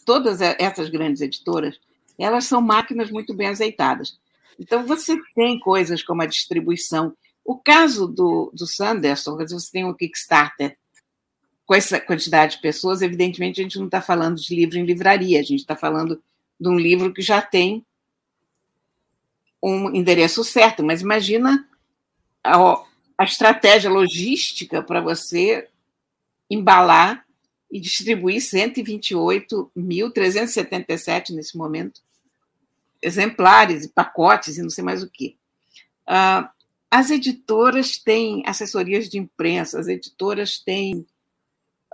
Todas 0.05 0.41
essas 0.41 0.89
grandes 0.89 1.23
editoras, 1.23 1.79
elas 2.19 2.45
são 2.45 2.61
máquinas 2.61 3.11
muito 3.11 3.35
bem 3.35 3.49
azeitadas. 3.49 4.19
Então, 4.59 4.87
você 4.87 5.19
tem 5.35 5.59
coisas 5.59 6.03
como 6.03 6.23
a 6.23 6.27
distribuição. 6.27 7.17
O 7.45 7.57
caso 7.57 8.07
do, 8.07 8.53
do 8.55 8.67
Sanderson, 8.67 9.37
você 9.37 9.71
tem 9.73 9.85
um 9.85 9.95
Kickstarter 9.95 10.77
com 11.71 11.75
essa 11.75 12.01
quantidade 12.01 12.57
de 12.57 12.63
pessoas, 12.63 13.01
evidentemente 13.01 13.61
a 13.61 13.63
gente 13.63 13.79
não 13.79 13.87
está 13.87 14.03
falando 14.03 14.41
de 14.41 14.55
livro 14.57 14.77
em 14.77 14.85
livraria, 14.85 15.39
a 15.39 15.43
gente 15.43 15.61
está 15.61 15.77
falando 15.77 16.21
de 16.59 16.69
um 16.69 16.77
livro 16.77 17.15
que 17.15 17.23
já 17.23 17.41
tem 17.41 17.87
um 19.63 19.95
endereço 19.95 20.43
certo, 20.43 20.83
mas 20.83 21.01
imagina 21.01 21.65
a, 22.43 22.83
a 23.17 23.25
estratégia 23.25 23.89
logística 23.89 24.83
para 24.83 25.01
você 25.01 25.69
embalar 26.51 27.25
e 27.71 27.81
distribuir 27.81 28.41
128.377 28.41 31.31
nesse 31.31 31.57
momento 31.57 32.03
exemplares 33.03 33.85
e 33.85 33.89
pacotes 33.89 34.59
e 34.59 34.63
não 34.63 34.71
sei 34.71 34.85
mais 34.85 35.03
o 35.03 35.09
que. 35.09 35.37
Uh, 36.09 36.47
as 36.91 37.11
editoras 37.11 37.99
têm 37.99 38.43
assessorias 38.47 39.09
de 39.09 39.19
imprensa, 39.19 39.79
as 39.79 39.87
editoras 39.87 40.59
têm 40.59 41.07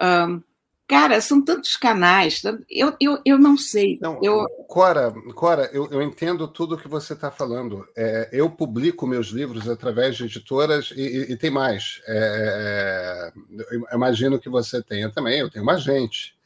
um, 0.02 0.42
cara, 0.87 1.21
são 1.21 1.45
tantos 1.45 1.76
canais, 1.76 2.43
eu, 2.71 2.95
eu, 3.00 3.21
eu 3.25 3.38
não 3.38 3.57
sei. 3.57 3.99
Não, 4.00 4.21
eu... 4.23 4.47
Cora, 4.69 5.12
Cora 5.35 5.69
eu, 5.73 5.88
eu 5.90 6.02
entendo 6.02 6.47
tudo 6.47 6.75
o 6.75 6.78
que 6.78 6.88
você 6.88 7.12
está 7.12 7.31
falando. 7.31 7.87
É, 7.97 8.28
eu 8.33 8.49
publico 8.49 9.07
meus 9.07 9.28
livros 9.28 9.69
através 9.69 10.16
de 10.16 10.25
editoras 10.25 10.93
e, 10.95 11.00
e, 11.00 11.33
e 11.33 11.37
tem 11.37 11.50
mais. 11.50 12.00
É, 12.07 13.33
é 13.35 13.75
eu 13.75 13.97
imagino 13.97 14.38
que 14.38 14.49
você 14.49 14.83
tenha 14.83 15.11
também, 15.11 15.40
eu 15.40 15.50
tenho 15.50 15.64
uma 15.64 15.75
agente. 15.75 16.37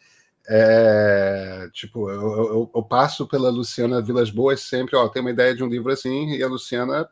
É, 0.49 1.69
tipo, 1.73 2.11
eu, 2.11 2.21
eu, 2.21 2.71
eu, 2.75 2.83
passo 2.83 3.27
pela 3.29 3.51
Luciana 3.51 4.03
Vilas 4.03 4.31
Boas 4.31 4.61
sempre, 4.61 4.97
ó, 4.97 5.09
tem 5.09 5.21
uma 5.21 5.31
ideia 5.31 5.55
de 5.55 5.63
um 5.63 5.69
livro 5.69 5.93
assim, 5.93 6.31
e 6.35 6.43
a 6.43 6.49
Luciana 6.49 7.09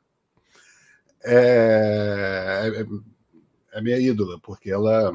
é, 1.24 2.72
é, 2.74 3.78
é 3.78 3.82
minha 3.82 3.98
ídola, 3.98 4.40
porque 4.40 4.70
ela 4.70 5.12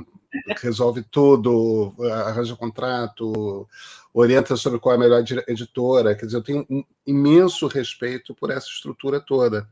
resolve 0.58 1.04
tudo, 1.04 1.96
arranja 2.26 2.56
contrato, 2.56 3.68
orienta 4.14 4.56
sobre 4.56 4.80
qual 4.80 4.94
é 4.94 4.98
a 4.98 5.00
melhor 5.00 5.24
editora. 5.48 6.16
Quer 6.16 6.26
dizer, 6.26 6.38
eu 6.38 6.44
tenho 6.44 6.66
um 6.70 6.84
imenso 7.06 7.68
respeito 7.68 8.34
por 8.36 8.52
essa 8.52 8.68
estrutura 8.68 9.20
toda. 9.20 9.68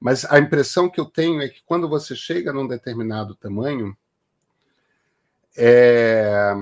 Mas 0.00 0.24
a 0.24 0.38
impressão 0.38 0.90
que 0.90 1.00
eu 1.00 1.06
tenho 1.06 1.40
é 1.40 1.48
que 1.48 1.62
quando 1.64 1.88
você 1.88 2.14
chega 2.14 2.52
num 2.52 2.66
determinado 2.66 3.34
tamanho, 3.34 3.96
é... 5.56 6.52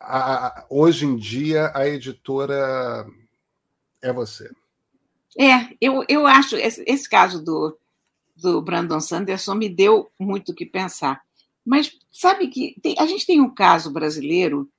a, 0.00 0.64
hoje 0.68 1.06
em 1.06 1.16
dia 1.16 1.70
a 1.74 1.86
editora 1.86 3.06
é 4.02 4.12
você. 4.12 4.50
É, 5.38 5.76
eu, 5.80 6.04
eu 6.08 6.26
acho, 6.26 6.56
esse, 6.56 6.82
esse 6.86 7.08
caso 7.08 7.44
do, 7.44 7.78
do 8.40 8.60
Brandon 8.60 9.00
Sanderson 9.00 9.54
me 9.54 9.68
deu 9.68 10.10
muito 10.18 10.52
o 10.52 10.54
que 10.54 10.66
pensar. 10.66 11.22
Mas 11.64 11.96
sabe 12.10 12.48
que 12.48 12.74
tem, 12.82 12.94
a 12.98 13.06
gente 13.06 13.26
tem 13.26 13.40
um 13.40 13.52
caso 13.52 13.90
brasileiro, 13.90 14.70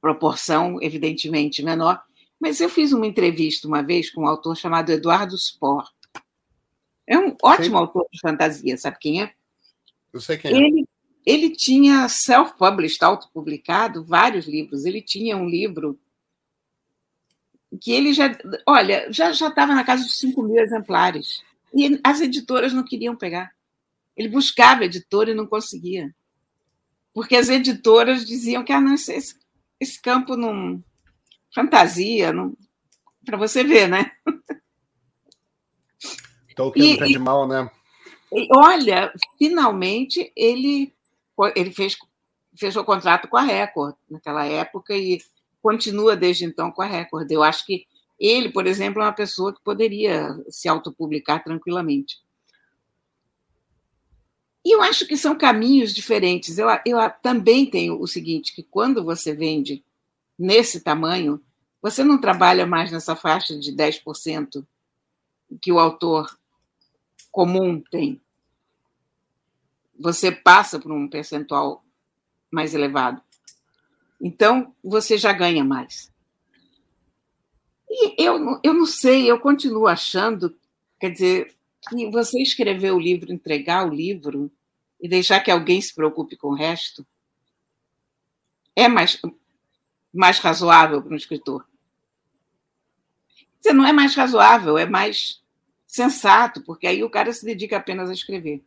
proporção 0.00 0.80
evidentemente 0.80 1.62
menor, 1.62 2.02
mas 2.40 2.60
eu 2.60 2.68
fiz 2.68 2.92
uma 2.92 3.06
entrevista 3.06 3.66
uma 3.66 3.82
vez 3.82 4.10
com 4.10 4.22
um 4.22 4.26
autor 4.26 4.56
chamado 4.56 4.90
Eduardo 4.90 5.36
Spor. 5.36 5.84
É 7.06 7.18
um 7.18 7.36
ótimo 7.42 7.76
Sim. 7.76 7.82
autor 7.82 8.06
de 8.12 8.20
fantasia, 8.20 8.76
sabe 8.76 8.98
quem 9.00 9.22
é? 9.22 9.32
Eu 10.12 10.20
sei 10.20 10.38
quem 10.38 10.52
é. 10.52 10.56
Ele, 10.56 10.88
ele 11.24 11.50
tinha 11.50 12.08
self-published, 12.08 13.04
autopublicado, 13.04 14.04
vários 14.04 14.46
livros. 14.46 14.84
Ele 14.84 15.02
tinha 15.02 15.36
um 15.36 15.48
livro 15.48 15.98
que 17.80 17.92
ele 17.92 18.12
já, 18.12 18.36
olha, 18.66 19.10
já 19.12 19.32
já 19.32 19.48
estava 19.48 19.74
na 19.74 19.84
casa 19.84 20.04
de 20.04 20.12
5 20.12 20.42
mil 20.42 20.60
exemplares. 20.60 21.42
E 21.74 22.00
as 22.02 22.20
editoras 22.20 22.72
não 22.72 22.84
queriam 22.84 23.16
pegar. 23.16 23.52
Ele 24.16 24.28
buscava 24.28 24.84
editora 24.84 25.30
e 25.30 25.34
não 25.34 25.46
conseguia. 25.46 26.14
Porque 27.14 27.36
as 27.36 27.48
editoras 27.48 28.24
diziam 28.24 28.64
que 28.64 28.72
ah, 28.72 28.80
não, 28.80 28.94
esse, 28.94 29.36
esse 29.80 30.00
campo 30.00 30.36
não. 30.36 30.82
fantasia, 31.54 32.32
não. 32.32 32.56
Para 33.24 33.36
você 33.36 33.62
ver, 33.62 33.88
né? 33.88 34.10
Tolkien 36.56 36.94
e, 36.94 37.06
de 37.06 37.18
mal, 37.18 37.46
né? 37.46 37.70
E, 38.32 38.48
olha, 38.54 39.12
finalmente 39.38 40.32
ele, 40.36 40.92
ele 41.54 41.70
fez, 41.72 41.96
fechou 42.56 42.84
contrato 42.84 43.28
com 43.28 43.36
a 43.36 43.42
Record 43.42 43.94
naquela 44.10 44.44
época 44.44 44.96
e 44.96 45.20
continua 45.62 46.16
desde 46.16 46.44
então 46.44 46.72
com 46.72 46.82
a 46.82 46.86
Record. 46.86 47.30
Eu 47.30 47.42
acho 47.42 47.64
que 47.64 47.86
ele, 48.18 48.50
por 48.50 48.66
exemplo, 48.66 49.00
é 49.00 49.04
uma 49.04 49.12
pessoa 49.12 49.54
que 49.54 49.62
poderia 49.62 50.36
se 50.48 50.68
autopublicar 50.68 51.42
tranquilamente. 51.44 52.18
E 54.64 54.74
eu 54.74 54.82
acho 54.82 55.06
que 55.06 55.16
são 55.16 55.36
caminhos 55.36 55.94
diferentes. 55.94 56.58
Eu, 56.58 56.66
eu 56.84 56.98
também 57.22 57.64
tenho 57.64 58.00
o 58.00 58.06
seguinte, 58.06 58.54
que 58.54 58.62
quando 58.62 59.04
você 59.04 59.34
vende 59.34 59.84
nesse 60.38 60.80
tamanho, 60.80 61.40
você 61.80 62.02
não 62.02 62.20
trabalha 62.20 62.66
mais 62.66 62.90
nessa 62.90 63.14
faixa 63.14 63.58
de 63.58 63.72
10% 63.72 64.66
que 65.60 65.72
o 65.72 65.78
autor 65.78 66.36
comum 67.30 67.80
tem. 67.90 68.20
Você 69.98 70.30
passa 70.30 70.78
por 70.78 70.92
um 70.92 71.08
percentual 71.08 71.84
mais 72.50 72.74
elevado. 72.74 73.22
Então, 74.20 74.74
você 74.82 75.16
já 75.16 75.32
ganha 75.32 75.64
mais. 75.64 76.12
E 77.90 78.22
eu, 78.22 78.60
eu 78.62 78.74
não 78.74 78.86
sei, 78.86 79.30
eu 79.30 79.40
continuo 79.40 79.86
achando, 79.86 80.54
quer 81.00 81.10
dizer, 81.10 81.54
que 81.88 82.10
você 82.10 82.40
escrever 82.40 82.92
o 82.92 82.98
livro, 82.98 83.32
entregar 83.32 83.86
o 83.86 83.94
livro 83.94 84.50
e 85.00 85.08
deixar 85.08 85.40
que 85.40 85.50
alguém 85.50 85.80
se 85.80 85.94
preocupe 85.94 86.36
com 86.36 86.48
o 86.48 86.54
resto 86.54 87.06
é 88.74 88.86
mais, 88.88 89.20
mais 90.12 90.38
razoável 90.38 91.02
para 91.02 91.12
um 91.12 91.16
escritor. 91.16 91.66
Você 93.60 93.72
não 93.72 93.86
é 93.86 93.92
mais 93.92 94.14
razoável, 94.14 94.78
é 94.78 94.86
mais 94.86 95.42
sensato, 95.86 96.62
porque 96.62 96.86
aí 96.86 97.02
o 97.02 97.10
cara 97.10 97.32
se 97.32 97.44
dedica 97.44 97.76
apenas 97.76 98.08
a 98.08 98.12
escrever. 98.12 98.62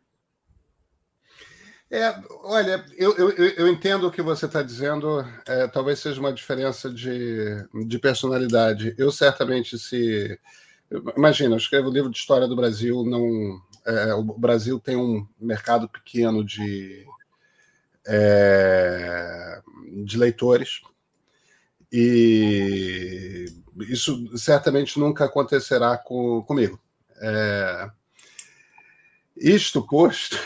É, 1.94 2.18
olha, 2.42 2.82
eu, 2.96 3.14
eu, 3.18 3.30
eu 3.30 3.68
entendo 3.68 4.06
o 4.06 4.10
que 4.10 4.22
você 4.22 4.46
está 4.46 4.62
dizendo. 4.62 5.22
É, 5.46 5.68
talvez 5.68 5.98
seja 5.98 6.18
uma 6.18 6.32
diferença 6.32 6.88
de, 6.88 7.68
de 7.86 7.98
personalidade. 7.98 8.94
Eu 8.96 9.12
certamente, 9.12 9.78
se. 9.78 10.40
Imagina, 11.14 11.54
eu 11.54 11.58
escrevo 11.58 11.90
livro 11.90 12.10
de 12.10 12.16
história 12.16 12.48
do 12.48 12.56
Brasil, 12.56 13.04
não. 13.04 13.60
É, 13.84 14.14
o 14.14 14.22
Brasil 14.22 14.80
tem 14.80 14.96
um 14.96 15.26
mercado 15.38 15.86
pequeno 15.86 16.42
de, 16.42 17.04
é, 18.06 19.60
de 20.04 20.16
leitores, 20.16 20.80
e 21.92 23.52
isso 23.80 24.38
certamente 24.38 24.98
nunca 24.98 25.26
acontecerá 25.26 25.98
com, 25.98 26.42
comigo. 26.42 26.80
É, 27.20 27.90
isto 29.36 29.86
posto. 29.86 30.38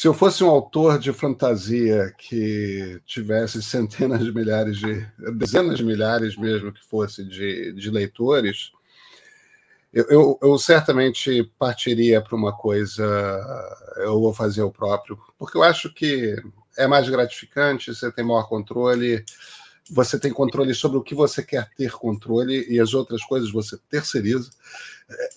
Se 0.00 0.08
eu 0.08 0.14
fosse 0.14 0.42
um 0.42 0.48
autor 0.48 0.98
de 0.98 1.12
fantasia 1.12 2.10
que 2.16 3.02
tivesse 3.04 3.62
centenas 3.62 4.24
de 4.24 4.32
milhares 4.32 4.78
de. 4.78 5.06
dezenas 5.36 5.76
de 5.76 5.84
milhares 5.84 6.38
mesmo 6.38 6.72
que 6.72 6.82
fosse 6.82 7.22
de, 7.22 7.70
de 7.74 7.90
leitores, 7.90 8.72
eu, 9.92 10.06
eu, 10.08 10.38
eu 10.40 10.58
certamente 10.58 11.44
partiria 11.58 12.22
para 12.22 12.34
uma 12.34 12.50
coisa. 12.50 13.04
Eu 13.98 14.18
vou 14.18 14.32
fazer 14.32 14.62
o 14.62 14.70
próprio, 14.70 15.18
porque 15.38 15.58
eu 15.58 15.62
acho 15.62 15.92
que 15.92 16.34
é 16.78 16.86
mais 16.86 17.06
gratificante, 17.06 17.94
você 17.94 18.10
tem 18.10 18.24
maior 18.24 18.48
controle, 18.48 19.22
você 19.90 20.18
tem 20.18 20.32
controle 20.32 20.74
sobre 20.74 20.96
o 20.96 21.02
que 21.02 21.14
você 21.14 21.42
quer 21.42 21.68
ter 21.76 21.92
controle 21.92 22.66
e 22.70 22.80
as 22.80 22.94
outras 22.94 23.22
coisas 23.22 23.52
você 23.52 23.76
terceiriza. 23.90 24.50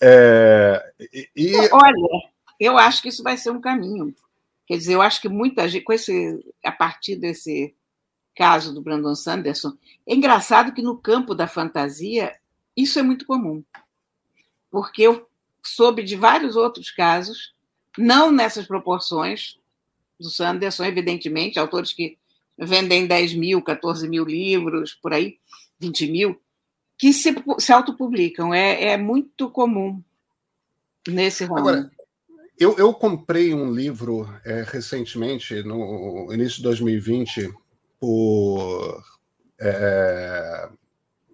É, 0.00 0.90
e... 1.36 1.54
Olha, 1.70 2.24
eu 2.58 2.78
acho 2.78 3.02
que 3.02 3.10
isso 3.10 3.22
vai 3.22 3.36
ser 3.36 3.50
um 3.50 3.60
caminho 3.60 4.14
Quer 4.66 4.78
dizer, 4.78 4.94
eu 4.94 5.02
acho 5.02 5.20
que 5.20 5.28
muita 5.28 5.68
gente, 5.68 5.84
com 5.84 5.92
esse, 5.92 6.44
a 6.64 6.72
partir 6.72 7.16
desse 7.16 7.74
caso 8.34 8.72
do 8.74 8.82
Brandon 8.82 9.14
Sanderson, 9.14 9.76
é 10.06 10.14
engraçado 10.14 10.72
que 10.72 10.82
no 10.82 10.96
campo 10.96 11.34
da 11.34 11.46
fantasia 11.46 12.34
isso 12.76 12.98
é 12.98 13.02
muito 13.02 13.26
comum. 13.26 13.62
Porque 14.70 15.02
eu 15.02 15.28
soube 15.62 16.02
de 16.02 16.16
vários 16.16 16.56
outros 16.56 16.90
casos, 16.90 17.54
não 17.96 18.30
nessas 18.30 18.66
proporções 18.66 19.58
do 20.18 20.30
Sanderson, 20.30 20.84
evidentemente, 20.84 21.58
autores 21.58 21.92
que 21.92 22.18
vendem 22.56 23.06
10 23.06 23.34
mil, 23.34 23.62
14 23.62 24.08
mil 24.08 24.24
livros, 24.24 24.94
por 24.94 25.12
aí, 25.12 25.38
20 25.78 26.06
mil, 26.10 26.40
que 26.98 27.12
se, 27.12 27.34
se 27.58 27.72
autopublicam. 27.72 28.52
É, 28.52 28.92
é 28.92 28.96
muito 28.96 29.50
comum 29.50 30.02
nesse 31.06 31.44
ramo. 31.44 31.58
Agora, 31.58 31.90
eu, 32.58 32.76
eu 32.78 32.94
comprei 32.94 33.52
um 33.52 33.72
livro 33.72 34.28
é, 34.44 34.62
recentemente, 34.66 35.62
no 35.62 36.32
início 36.32 36.58
de 36.58 36.62
2020, 36.62 37.52
por. 37.98 39.02
É, 39.60 40.68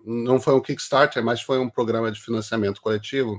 não 0.05 0.41
foi 0.41 0.55
um 0.55 0.61
Kickstarter, 0.61 1.23
mas 1.23 1.43
foi 1.43 1.59
um 1.59 1.69
programa 1.69 2.11
de 2.11 2.21
financiamento 2.21 2.81
coletivo, 2.81 3.39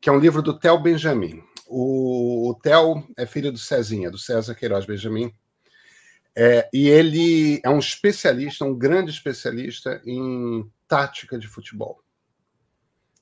que 0.00 0.08
é 0.08 0.12
um 0.12 0.18
livro 0.18 0.42
do 0.42 0.58
Theo 0.58 0.78
Benjamin. 0.78 1.42
o, 1.66 2.50
o 2.50 2.54
Theo 2.54 3.06
é 3.16 3.26
filho 3.26 3.52
do 3.52 3.58
Cezinha, 3.58 4.10
do 4.10 4.18
César 4.18 4.54
Queiroz 4.54 4.86
Benjamin. 4.86 5.32
É, 6.36 6.68
e 6.72 6.88
ele 6.88 7.60
é 7.64 7.70
um 7.70 7.78
especialista, 7.78 8.64
um 8.64 8.76
grande 8.76 9.10
especialista 9.10 10.00
em 10.06 10.70
tática 10.86 11.38
de 11.38 11.48
futebol. 11.48 12.00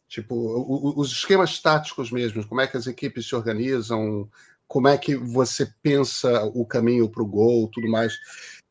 Tipo, 0.09 0.95
os 0.97 1.11
esquemas 1.11 1.61
táticos 1.61 2.13
mesmo, 2.13 2.47
como 2.47 2.61
é 2.61 2.67
que 2.67 2.77
as 2.77 2.87
equipes 2.87 3.27
se 3.27 3.35
organizam, 3.35 4.31
como 4.69 4.89
é 4.89 4.97
que 4.97 5.17
você 5.17 5.67
pensa 5.83 6.45
o 6.55 6.65
caminho 6.65 7.09
para 7.09 7.23
o 7.23 7.27
gol, 7.27 7.69
tudo 7.69 7.89
mais, 7.89 8.15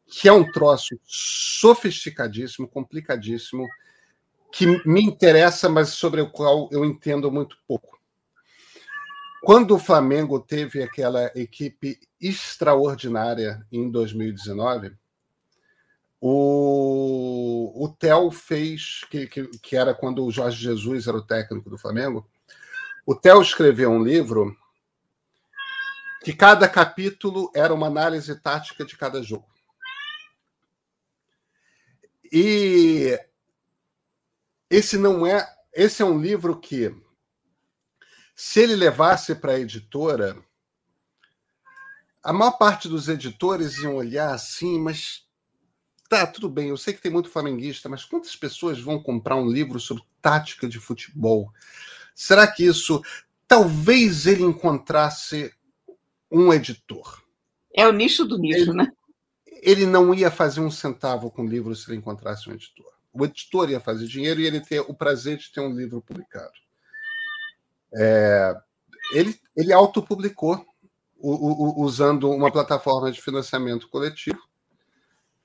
que 0.05 0.27
é 0.27 0.31
um 0.31 0.49
troço 0.49 0.99
sofisticadíssimo, 1.03 2.67
complicadíssimo, 2.67 3.67
que 4.51 4.65
me 4.87 5.03
interessa, 5.03 5.67
mas 5.67 5.89
sobre 5.89 6.21
o 6.21 6.29
qual 6.29 6.69
eu 6.71 6.85
entendo 6.85 7.29
muito 7.29 7.57
pouco. 7.67 7.99
Quando 9.43 9.75
o 9.75 9.79
Flamengo 9.79 10.39
teve 10.39 10.81
aquela 10.81 11.31
equipe 11.35 11.99
extraordinária 12.19 13.65
em 13.71 13.91
2019, 13.91 14.93
o, 16.19 17.83
o 17.83 17.89
Theo 17.89 18.31
fez, 18.31 19.01
que, 19.09 19.27
que, 19.27 19.47
que 19.59 19.75
era 19.75 19.93
quando 19.93 20.25
o 20.25 20.31
Jorge 20.31 20.61
Jesus 20.61 21.07
era 21.07 21.17
o 21.17 21.25
técnico 21.25 21.69
do 21.69 21.77
Flamengo, 21.77 22.27
o 23.05 23.13
Theo 23.13 23.41
escreveu 23.41 23.91
um 23.91 24.03
livro 24.03 24.57
que 26.23 26.33
cada 26.33 26.67
capítulo 26.67 27.51
era 27.53 27.73
uma 27.73 27.87
análise 27.87 28.35
tática 28.39 28.83
de 28.83 28.97
cada 28.97 29.21
jogo. 29.21 29.47
E 32.31 33.19
esse 34.69 34.97
não 34.97 35.25
é, 35.25 35.47
esse 35.71 36.01
é 36.01 36.05
um 36.05 36.19
livro 36.19 36.59
que 36.59 36.91
se 38.35 38.59
ele 38.59 38.75
levasse 38.75 39.35
para 39.35 39.53
a 39.53 39.59
editora, 39.59 40.35
a 42.23 42.33
maior 42.33 42.57
parte 42.57 42.89
dos 42.89 43.07
editores 43.07 43.77
iam 43.77 43.95
olhar 43.95 44.33
assim, 44.33 44.79
mas 44.79 45.24
tá, 46.09 46.25
tudo 46.27 46.49
bem, 46.49 46.69
eu 46.69 46.77
sei 46.77 46.93
que 46.93 47.01
tem 47.01 47.11
muito 47.11 47.29
flamenguista, 47.29 47.89
mas 47.89 48.05
quantas 48.05 48.35
pessoas 48.35 48.79
vão 48.79 49.01
comprar 49.01 49.35
um 49.35 49.49
livro 49.49 49.79
sobre 49.79 50.03
tática 50.21 50.67
de 50.67 50.79
futebol? 50.79 51.51
Será 52.13 52.47
que 52.47 52.65
isso. 52.65 53.01
Talvez 53.47 54.25
ele 54.25 54.43
encontrasse 54.43 55.53
um 56.31 56.51
editor. 56.51 57.21
É 57.75 57.87
o 57.87 57.91
nicho 57.91 58.25
do 58.25 58.37
nicho, 58.37 58.71
ele, 58.71 58.73
né? 58.73 58.91
Ele 59.61 59.85
não 59.85 60.13
ia 60.13 60.31
fazer 60.31 60.61
um 60.61 60.71
centavo 60.71 61.29
com 61.29 61.43
o 61.43 61.47
livro 61.47 61.75
se 61.75 61.89
ele 61.89 61.99
encontrasse 61.99 62.49
um 62.49 62.53
editor. 62.53 62.91
O 63.13 63.23
editor 63.23 63.69
ia 63.69 63.79
fazer 63.79 64.07
dinheiro 64.07 64.39
e 64.41 64.45
ele 64.45 64.61
ter 64.61 64.79
o 64.79 64.93
prazer 64.93 65.37
de 65.37 65.51
ter 65.51 65.61
um 65.61 65.75
livro 65.75 66.01
publicado. 66.01 66.53
É, 67.93 68.55
ele, 69.11 69.39
ele 69.55 69.71
autopublicou 69.71 70.65
o, 71.17 71.79
o, 71.79 71.83
usando 71.83 72.29
uma 72.31 72.51
plataforma 72.51 73.11
de 73.11 73.21
financiamento 73.21 73.87
coletivo 73.89 74.41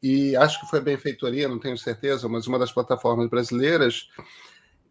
e 0.02 0.34
acho 0.36 0.60
que 0.60 0.66
foi 0.66 0.78
a 0.78 0.82
benfeitoria, 0.82 1.48
não 1.48 1.58
tenho 1.58 1.76
certeza, 1.76 2.28
mas 2.28 2.46
uma 2.46 2.58
das 2.58 2.72
plataformas 2.72 3.28
brasileiras. 3.28 4.08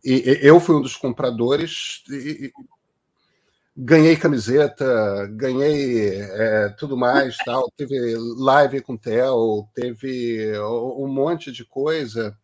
E, 0.03 0.13
e 0.13 0.47
eu 0.47 0.59
fui 0.59 0.75
um 0.75 0.81
dos 0.81 0.95
compradores. 0.95 2.03
E, 2.09 2.51
ganhei 3.81 4.17
camiseta, 4.17 5.27
ganhei 5.31 6.09
é, 6.11 6.69
tudo 6.77 6.97
mais, 6.97 7.37
tal. 7.45 7.71
Teve 7.75 8.15
live 8.37 8.81
com 8.81 8.93
o 8.93 8.97
Theo, 8.97 9.67
teve 9.73 10.51
um 10.59 11.07
monte 11.07 11.51
de 11.51 11.63
coisa. 11.65 12.37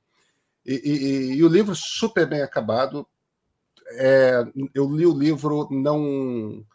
E, 0.65 1.35
e, 1.35 1.43
o 1.43 1.47
livro 1.47 1.75
super 1.75 2.25
bem 2.25 2.41
acabado, 2.41 3.07
é, 3.91 4.43
eu 4.73 4.91
li 4.91 5.05
o 5.05 5.17
livro 5.17 5.67
não, 5.69 6.65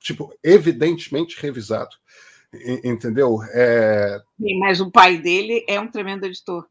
tipo, 0.00 0.32
evidentemente 0.42 1.38
revisado, 1.38 1.94
entendeu? 2.84 3.38
É... 3.52 4.20
Sim, 4.40 4.58
mas 4.58 4.80
o 4.80 4.90
pai 4.90 5.18
dele 5.18 5.64
é 5.68 5.78
um 5.80 5.88
tremendo 5.88 6.26
editor. 6.26 6.66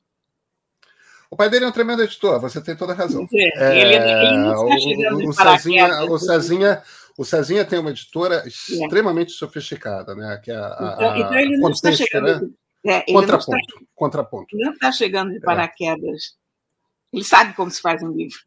O 1.34 1.36
pai 1.36 1.50
dele 1.50 1.66
é 1.66 1.68
um 1.68 1.72
tremendo 1.72 2.04
editor, 2.04 2.40
você 2.40 2.62
tem 2.62 2.76
toda 2.76 2.94
a 2.94 2.96
razão. 2.96 3.28
É, 3.34 3.82
ele, 3.82 3.96
ele 3.96 4.38
não 4.38 5.32
está 5.32 5.52
o, 5.52 5.56
o, 5.56 5.58
Cezinha, 5.58 6.04
o, 6.04 6.20
Cezinha, 6.20 6.84
o 7.18 7.26
Cezinha 7.26 7.66
tem 7.66 7.80
uma 7.80 7.90
editora 7.90 8.44
extremamente 8.48 9.34
é. 9.34 9.38
sofisticada, 9.38 10.14
né? 10.14 10.40
Que 10.44 10.52
é 10.52 10.56
a, 10.56 10.68
a, 10.68 10.94
então, 10.94 11.18
então 11.18 11.40
ele 11.40 11.58
não 11.58 11.72
está 11.72 11.92
chegando. 11.92 12.56
Né? 12.84 13.04
É, 13.08 13.12
contraponto, 13.12 13.50
não 13.50 13.58
está, 13.58 13.92
contraponto. 13.96 14.58
Não 14.58 14.74
está 14.74 14.92
chegando 14.92 15.32
de 15.32 15.38
é. 15.38 15.40
paraquedas. 15.40 16.36
Ele 17.12 17.24
sabe 17.24 17.54
como 17.56 17.72
se 17.72 17.82
faz 17.82 18.04
um 18.04 18.12
livro. 18.12 18.40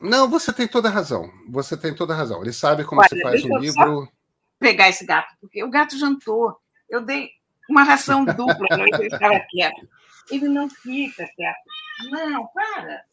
Não, 0.00 0.28
você 0.28 0.52
tem 0.52 0.68
toda 0.68 0.88
a 0.88 0.92
razão. 0.92 1.28
Você 1.48 1.76
tem 1.76 1.92
toda 1.92 2.14
a 2.14 2.16
razão. 2.16 2.42
Ele 2.42 2.52
sabe 2.52 2.84
como 2.84 3.00
Olha, 3.00 3.08
se 3.08 3.20
faz 3.20 3.44
um 3.44 3.58
livro. 3.58 4.08
Pegar 4.58 4.88
esse 4.88 5.04
gato, 5.04 5.34
porque 5.40 5.64
o 5.64 5.70
gato 5.70 5.98
jantou. 5.98 6.59
Eu 6.90 7.00
dei 7.00 7.30
uma 7.68 7.84
ração 7.84 8.24
dupla 8.24 8.66
para 8.68 8.82
ele 8.82 9.10
ficar 9.10 9.40
quieto. 9.48 9.88
Ele 10.30 10.48
não 10.48 10.68
fica 10.68 11.26
quieto. 11.36 11.58
Não, 12.10 12.46
para. 12.48 13.04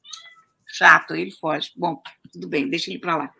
Chato, 0.65 1.15
ele 1.15 1.31
foge. 1.31 1.71
Bom, 1.77 2.01
tudo 2.31 2.47
bem, 2.47 2.69
deixa 2.69 2.89
ele 2.89 2.99
para 2.99 3.17
lá. 3.17 3.33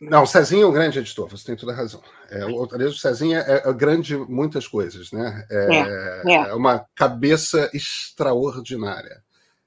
Não, 0.00 0.22
o 0.22 0.26
Cezinho 0.26 0.64
é 0.64 0.66
um 0.66 0.72
grande 0.72 0.98
editor, 0.98 1.28
você 1.28 1.44
tem 1.44 1.56
toda 1.56 1.72
a 1.72 1.74
razão. 1.74 2.02
É, 2.30 2.44
o, 2.44 2.68
aliás, 2.72 2.94
o 2.94 2.98
Cezinho 2.98 3.38
é, 3.38 3.62
é 3.64 3.72
grande 3.72 4.16
muitas 4.16 4.66
coisas, 4.66 5.12
né? 5.12 5.46
É, 5.50 5.76
é, 5.76 6.34
é. 6.34 6.54
uma 6.54 6.86
cabeça 6.94 7.70
extraordinária. 7.72 9.22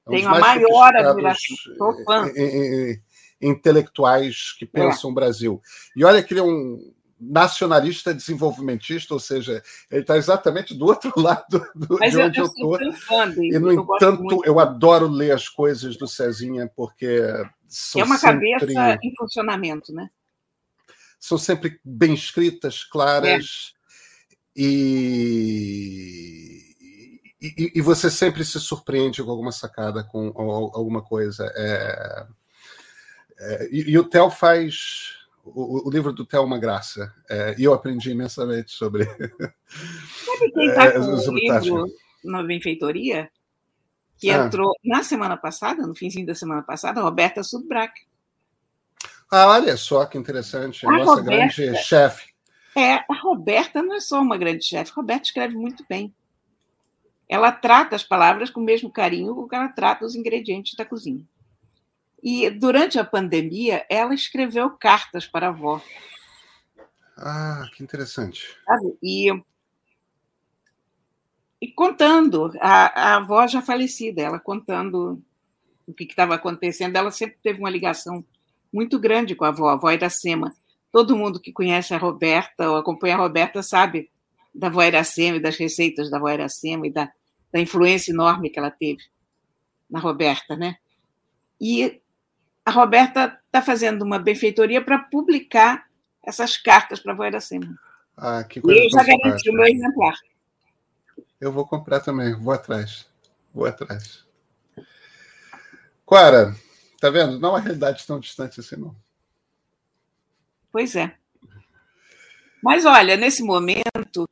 É 0.06 0.10
um 0.10 0.12
Tenho 0.12 0.28
a 0.28 0.38
maior 0.38 0.96
admiração. 0.96 1.56
Sou 1.76 2.04
fã. 2.04 2.30
Intelectuais 3.40 4.52
que 4.58 4.66
pensam 4.66 5.10
o 5.10 5.12
é. 5.12 5.16
Brasil. 5.16 5.62
E 5.96 6.04
olha 6.04 6.22
que 6.22 6.32
ele 6.32 6.40
é 6.40 6.44
um 6.44 6.92
nacionalista 7.28 8.14
desenvolvimentista, 8.14 9.14
ou 9.14 9.20
seja, 9.20 9.62
ele 9.90 10.02
está 10.02 10.16
exatamente 10.16 10.74
do 10.74 10.86
outro 10.86 11.12
lado 11.16 11.66
do, 11.74 11.98
de 11.98 12.18
onde 12.18 12.40
eu 12.40 12.46
estou. 12.46 12.78
E, 12.80 13.58
no 13.58 13.72
eu 13.72 13.72
entanto, 13.72 14.42
eu 14.44 14.60
adoro 14.60 15.08
ler 15.08 15.32
as 15.32 15.48
coisas 15.48 15.96
do 15.96 16.06
Cezinha, 16.06 16.70
porque 16.74 17.20
são 17.68 18.00
É 18.00 18.04
uma 18.04 18.18
sempre, 18.18 18.52
cabeça 18.52 18.98
em 19.02 19.12
funcionamento, 19.16 19.92
né? 19.92 20.08
São 21.18 21.38
sempre 21.38 21.80
bem 21.84 22.14
escritas, 22.14 22.84
claras, 22.84 23.72
é. 24.56 24.62
e 24.62 26.64
e, 27.44 27.72
e, 27.74 27.80
você 27.82 28.10
sempre 28.10 28.42
se 28.42 28.58
surpreende 28.58 29.22
com 29.22 29.30
alguma 29.30 29.52
sacada, 29.52 30.02
com 30.02 30.32
alguma 30.74 31.02
coisa. 31.02 31.52
É, 31.54 32.26
é, 33.38 33.68
e, 33.70 33.90
e, 33.90 33.98
o 33.98 34.04
Theo 34.04 34.30
faz. 34.30 35.23
O, 35.44 35.88
o, 35.88 35.90
livro 35.90 36.12
do 36.12 36.24
Theo 36.24 36.40
é 36.40 36.44
uma 36.44 36.58
graça. 36.58 37.12
É, 37.28 37.54
e 37.58 37.64
eu 37.64 37.74
aprendi 37.74 38.10
imensamente 38.10 38.72
sobre. 38.72 39.04
Sabe 40.24 40.52
quem 40.52 40.68
está 40.68 40.84
é, 40.84 40.92
com 40.92 41.00
o 41.00 41.34
livro 41.34 41.86
na 42.24 42.42
benfeitoria? 42.42 43.30
Que 44.16 44.30
ah. 44.30 44.44
entrou 44.44 44.72
na 44.84 45.02
semana 45.02 45.36
passada, 45.36 45.86
no 45.86 45.94
finzinho 45.94 46.26
da 46.26 46.34
semana 46.34 46.62
passada, 46.62 47.02
Roberta 47.02 47.42
Sudbrack. 47.42 47.92
Ah, 49.30 49.48
olha 49.48 49.76
só 49.76 50.06
que 50.06 50.16
interessante. 50.16 50.86
A, 50.86 50.90
nossa 50.90 51.20
Roberta, 51.20 51.56
grande 51.56 51.82
chefe. 51.82 52.32
É, 52.76 52.94
a 52.94 53.20
Roberta 53.22 53.82
não 53.82 53.96
é 53.96 54.00
só 54.00 54.20
uma 54.20 54.38
grande 54.38 54.64
chefe, 54.64 54.92
a 54.92 54.94
Roberta 54.94 55.24
escreve 55.24 55.54
muito 55.54 55.84
bem 55.88 56.14
ela 57.28 57.50
trata 57.50 57.96
as 57.96 58.04
palavras 58.04 58.50
com 58.50 58.60
o 58.60 58.64
mesmo 58.64 58.90
carinho 58.90 59.34
com 59.34 59.48
que 59.48 59.54
ela 59.54 59.68
trata 59.68 60.04
os 60.04 60.14
ingredientes 60.14 60.74
da 60.76 60.84
cozinha. 60.84 61.24
E 62.24 62.48
durante 62.48 62.98
a 62.98 63.04
pandemia, 63.04 63.84
ela 63.90 64.14
escreveu 64.14 64.70
cartas 64.70 65.26
para 65.26 65.48
a 65.48 65.50
avó. 65.50 65.82
Ah, 67.18 67.68
que 67.76 67.82
interessante. 67.82 68.56
Sabe? 68.64 68.96
E, 69.02 69.30
e 71.60 71.70
contando, 71.72 72.50
a, 72.62 73.12
a 73.12 73.16
avó 73.16 73.46
já 73.46 73.60
falecida, 73.60 74.22
ela 74.22 74.40
contando 74.40 75.22
o 75.86 75.92
que 75.92 76.04
estava 76.04 76.34
acontecendo, 76.34 76.96
ela 76.96 77.10
sempre 77.10 77.36
teve 77.42 77.58
uma 77.58 77.68
ligação 77.68 78.24
muito 78.72 78.98
grande 78.98 79.34
com 79.34 79.44
a 79.44 79.48
avó, 79.48 79.68
a 79.68 79.72
avó 79.74 79.90
Iracema. 79.90 80.56
Todo 80.90 81.16
mundo 81.16 81.38
que 81.38 81.52
conhece 81.52 81.92
a 81.92 81.98
Roberta 81.98 82.70
ou 82.70 82.78
acompanha 82.78 83.16
a 83.16 83.18
Roberta 83.18 83.62
sabe 83.62 84.10
da 84.54 84.68
avó 84.68 84.82
Iracema 84.82 85.36
e 85.36 85.42
das 85.42 85.58
receitas 85.58 86.10
da 86.10 86.16
avó 86.16 86.30
Iracema 86.30 86.86
e 86.86 86.90
da, 86.90 87.12
da 87.52 87.60
influência 87.60 88.12
enorme 88.12 88.48
que 88.48 88.58
ela 88.58 88.70
teve 88.70 89.02
na 89.90 90.00
Roberta, 90.00 90.56
né? 90.56 90.76
E 91.60 92.00
a 92.64 92.70
Roberta 92.70 93.38
está 93.46 93.60
fazendo 93.60 94.02
uma 94.02 94.18
benfeitoria 94.18 94.82
para 94.82 94.98
publicar 94.98 95.86
essas 96.22 96.56
cartas 96.56 97.00
para 97.00 97.12
a 97.12 97.14
avó 97.14 97.26
Iracema. 97.26 97.78
Ah, 98.16 98.44
que 98.44 98.60
coisa 98.60 98.80
e 98.80 98.84
eu 98.86 98.90
já 98.90 99.04
garanti 99.04 99.50
o 99.50 99.52
meu 99.52 99.66
exemplar. 99.66 100.14
Eu 101.40 101.52
vou 101.52 101.66
comprar 101.66 102.00
também, 102.00 102.34
vou 102.34 102.54
atrás. 102.54 103.06
Vou 103.52 103.66
atrás. 103.66 104.24
Clara, 106.06 106.54
tá 107.00 107.10
vendo? 107.10 107.38
Não 107.38 107.50
é 107.50 107.52
uma 107.52 107.60
realidade 107.60 108.06
tão 108.06 108.18
distante 108.18 108.60
assim, 108.60 108.76
não. 108.76 108.94
Pois 110.72 110.96
é. 110.96 111.14
Mas 112.62 112.84
olha, 112.86 113.16
nesse 113.16 113.42
momento, 113.42 114.28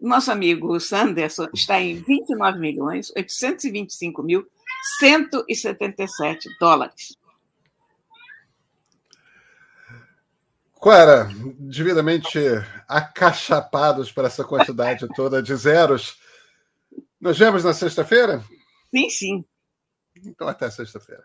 nosso 0.00 0.30
amigo 0.30 0.78
Sanderson 0.78 1.48
está 1.54 1.80
em 1.80 1.96
29 1.96 2.58
milhões 2.58 3.10
825 3.16 4.22
mil 4.22 4.46
177 4.98 6.48
dólares. 6.58 7.16
Quara, 10.80 11.28
devidamente 11.58 12.38
acachapados 12.88 14.10
para 14.10 14.28
essa 14.28 14.42
quantidade 14.42 15.06
toda 15.14 15.42
de 15.42 15.54
zeros, 15.54 16.18
nos 17.20 17.38
vemos 17.38 17.62
na 17.62 17.74
sexta-feira? 17.74 18.42
Sim, 18.90 19.10
sim. 19.10 19.44
Então, 20.24 20.48
até 20.48 20.70
sexta-feira. 20.70 21.24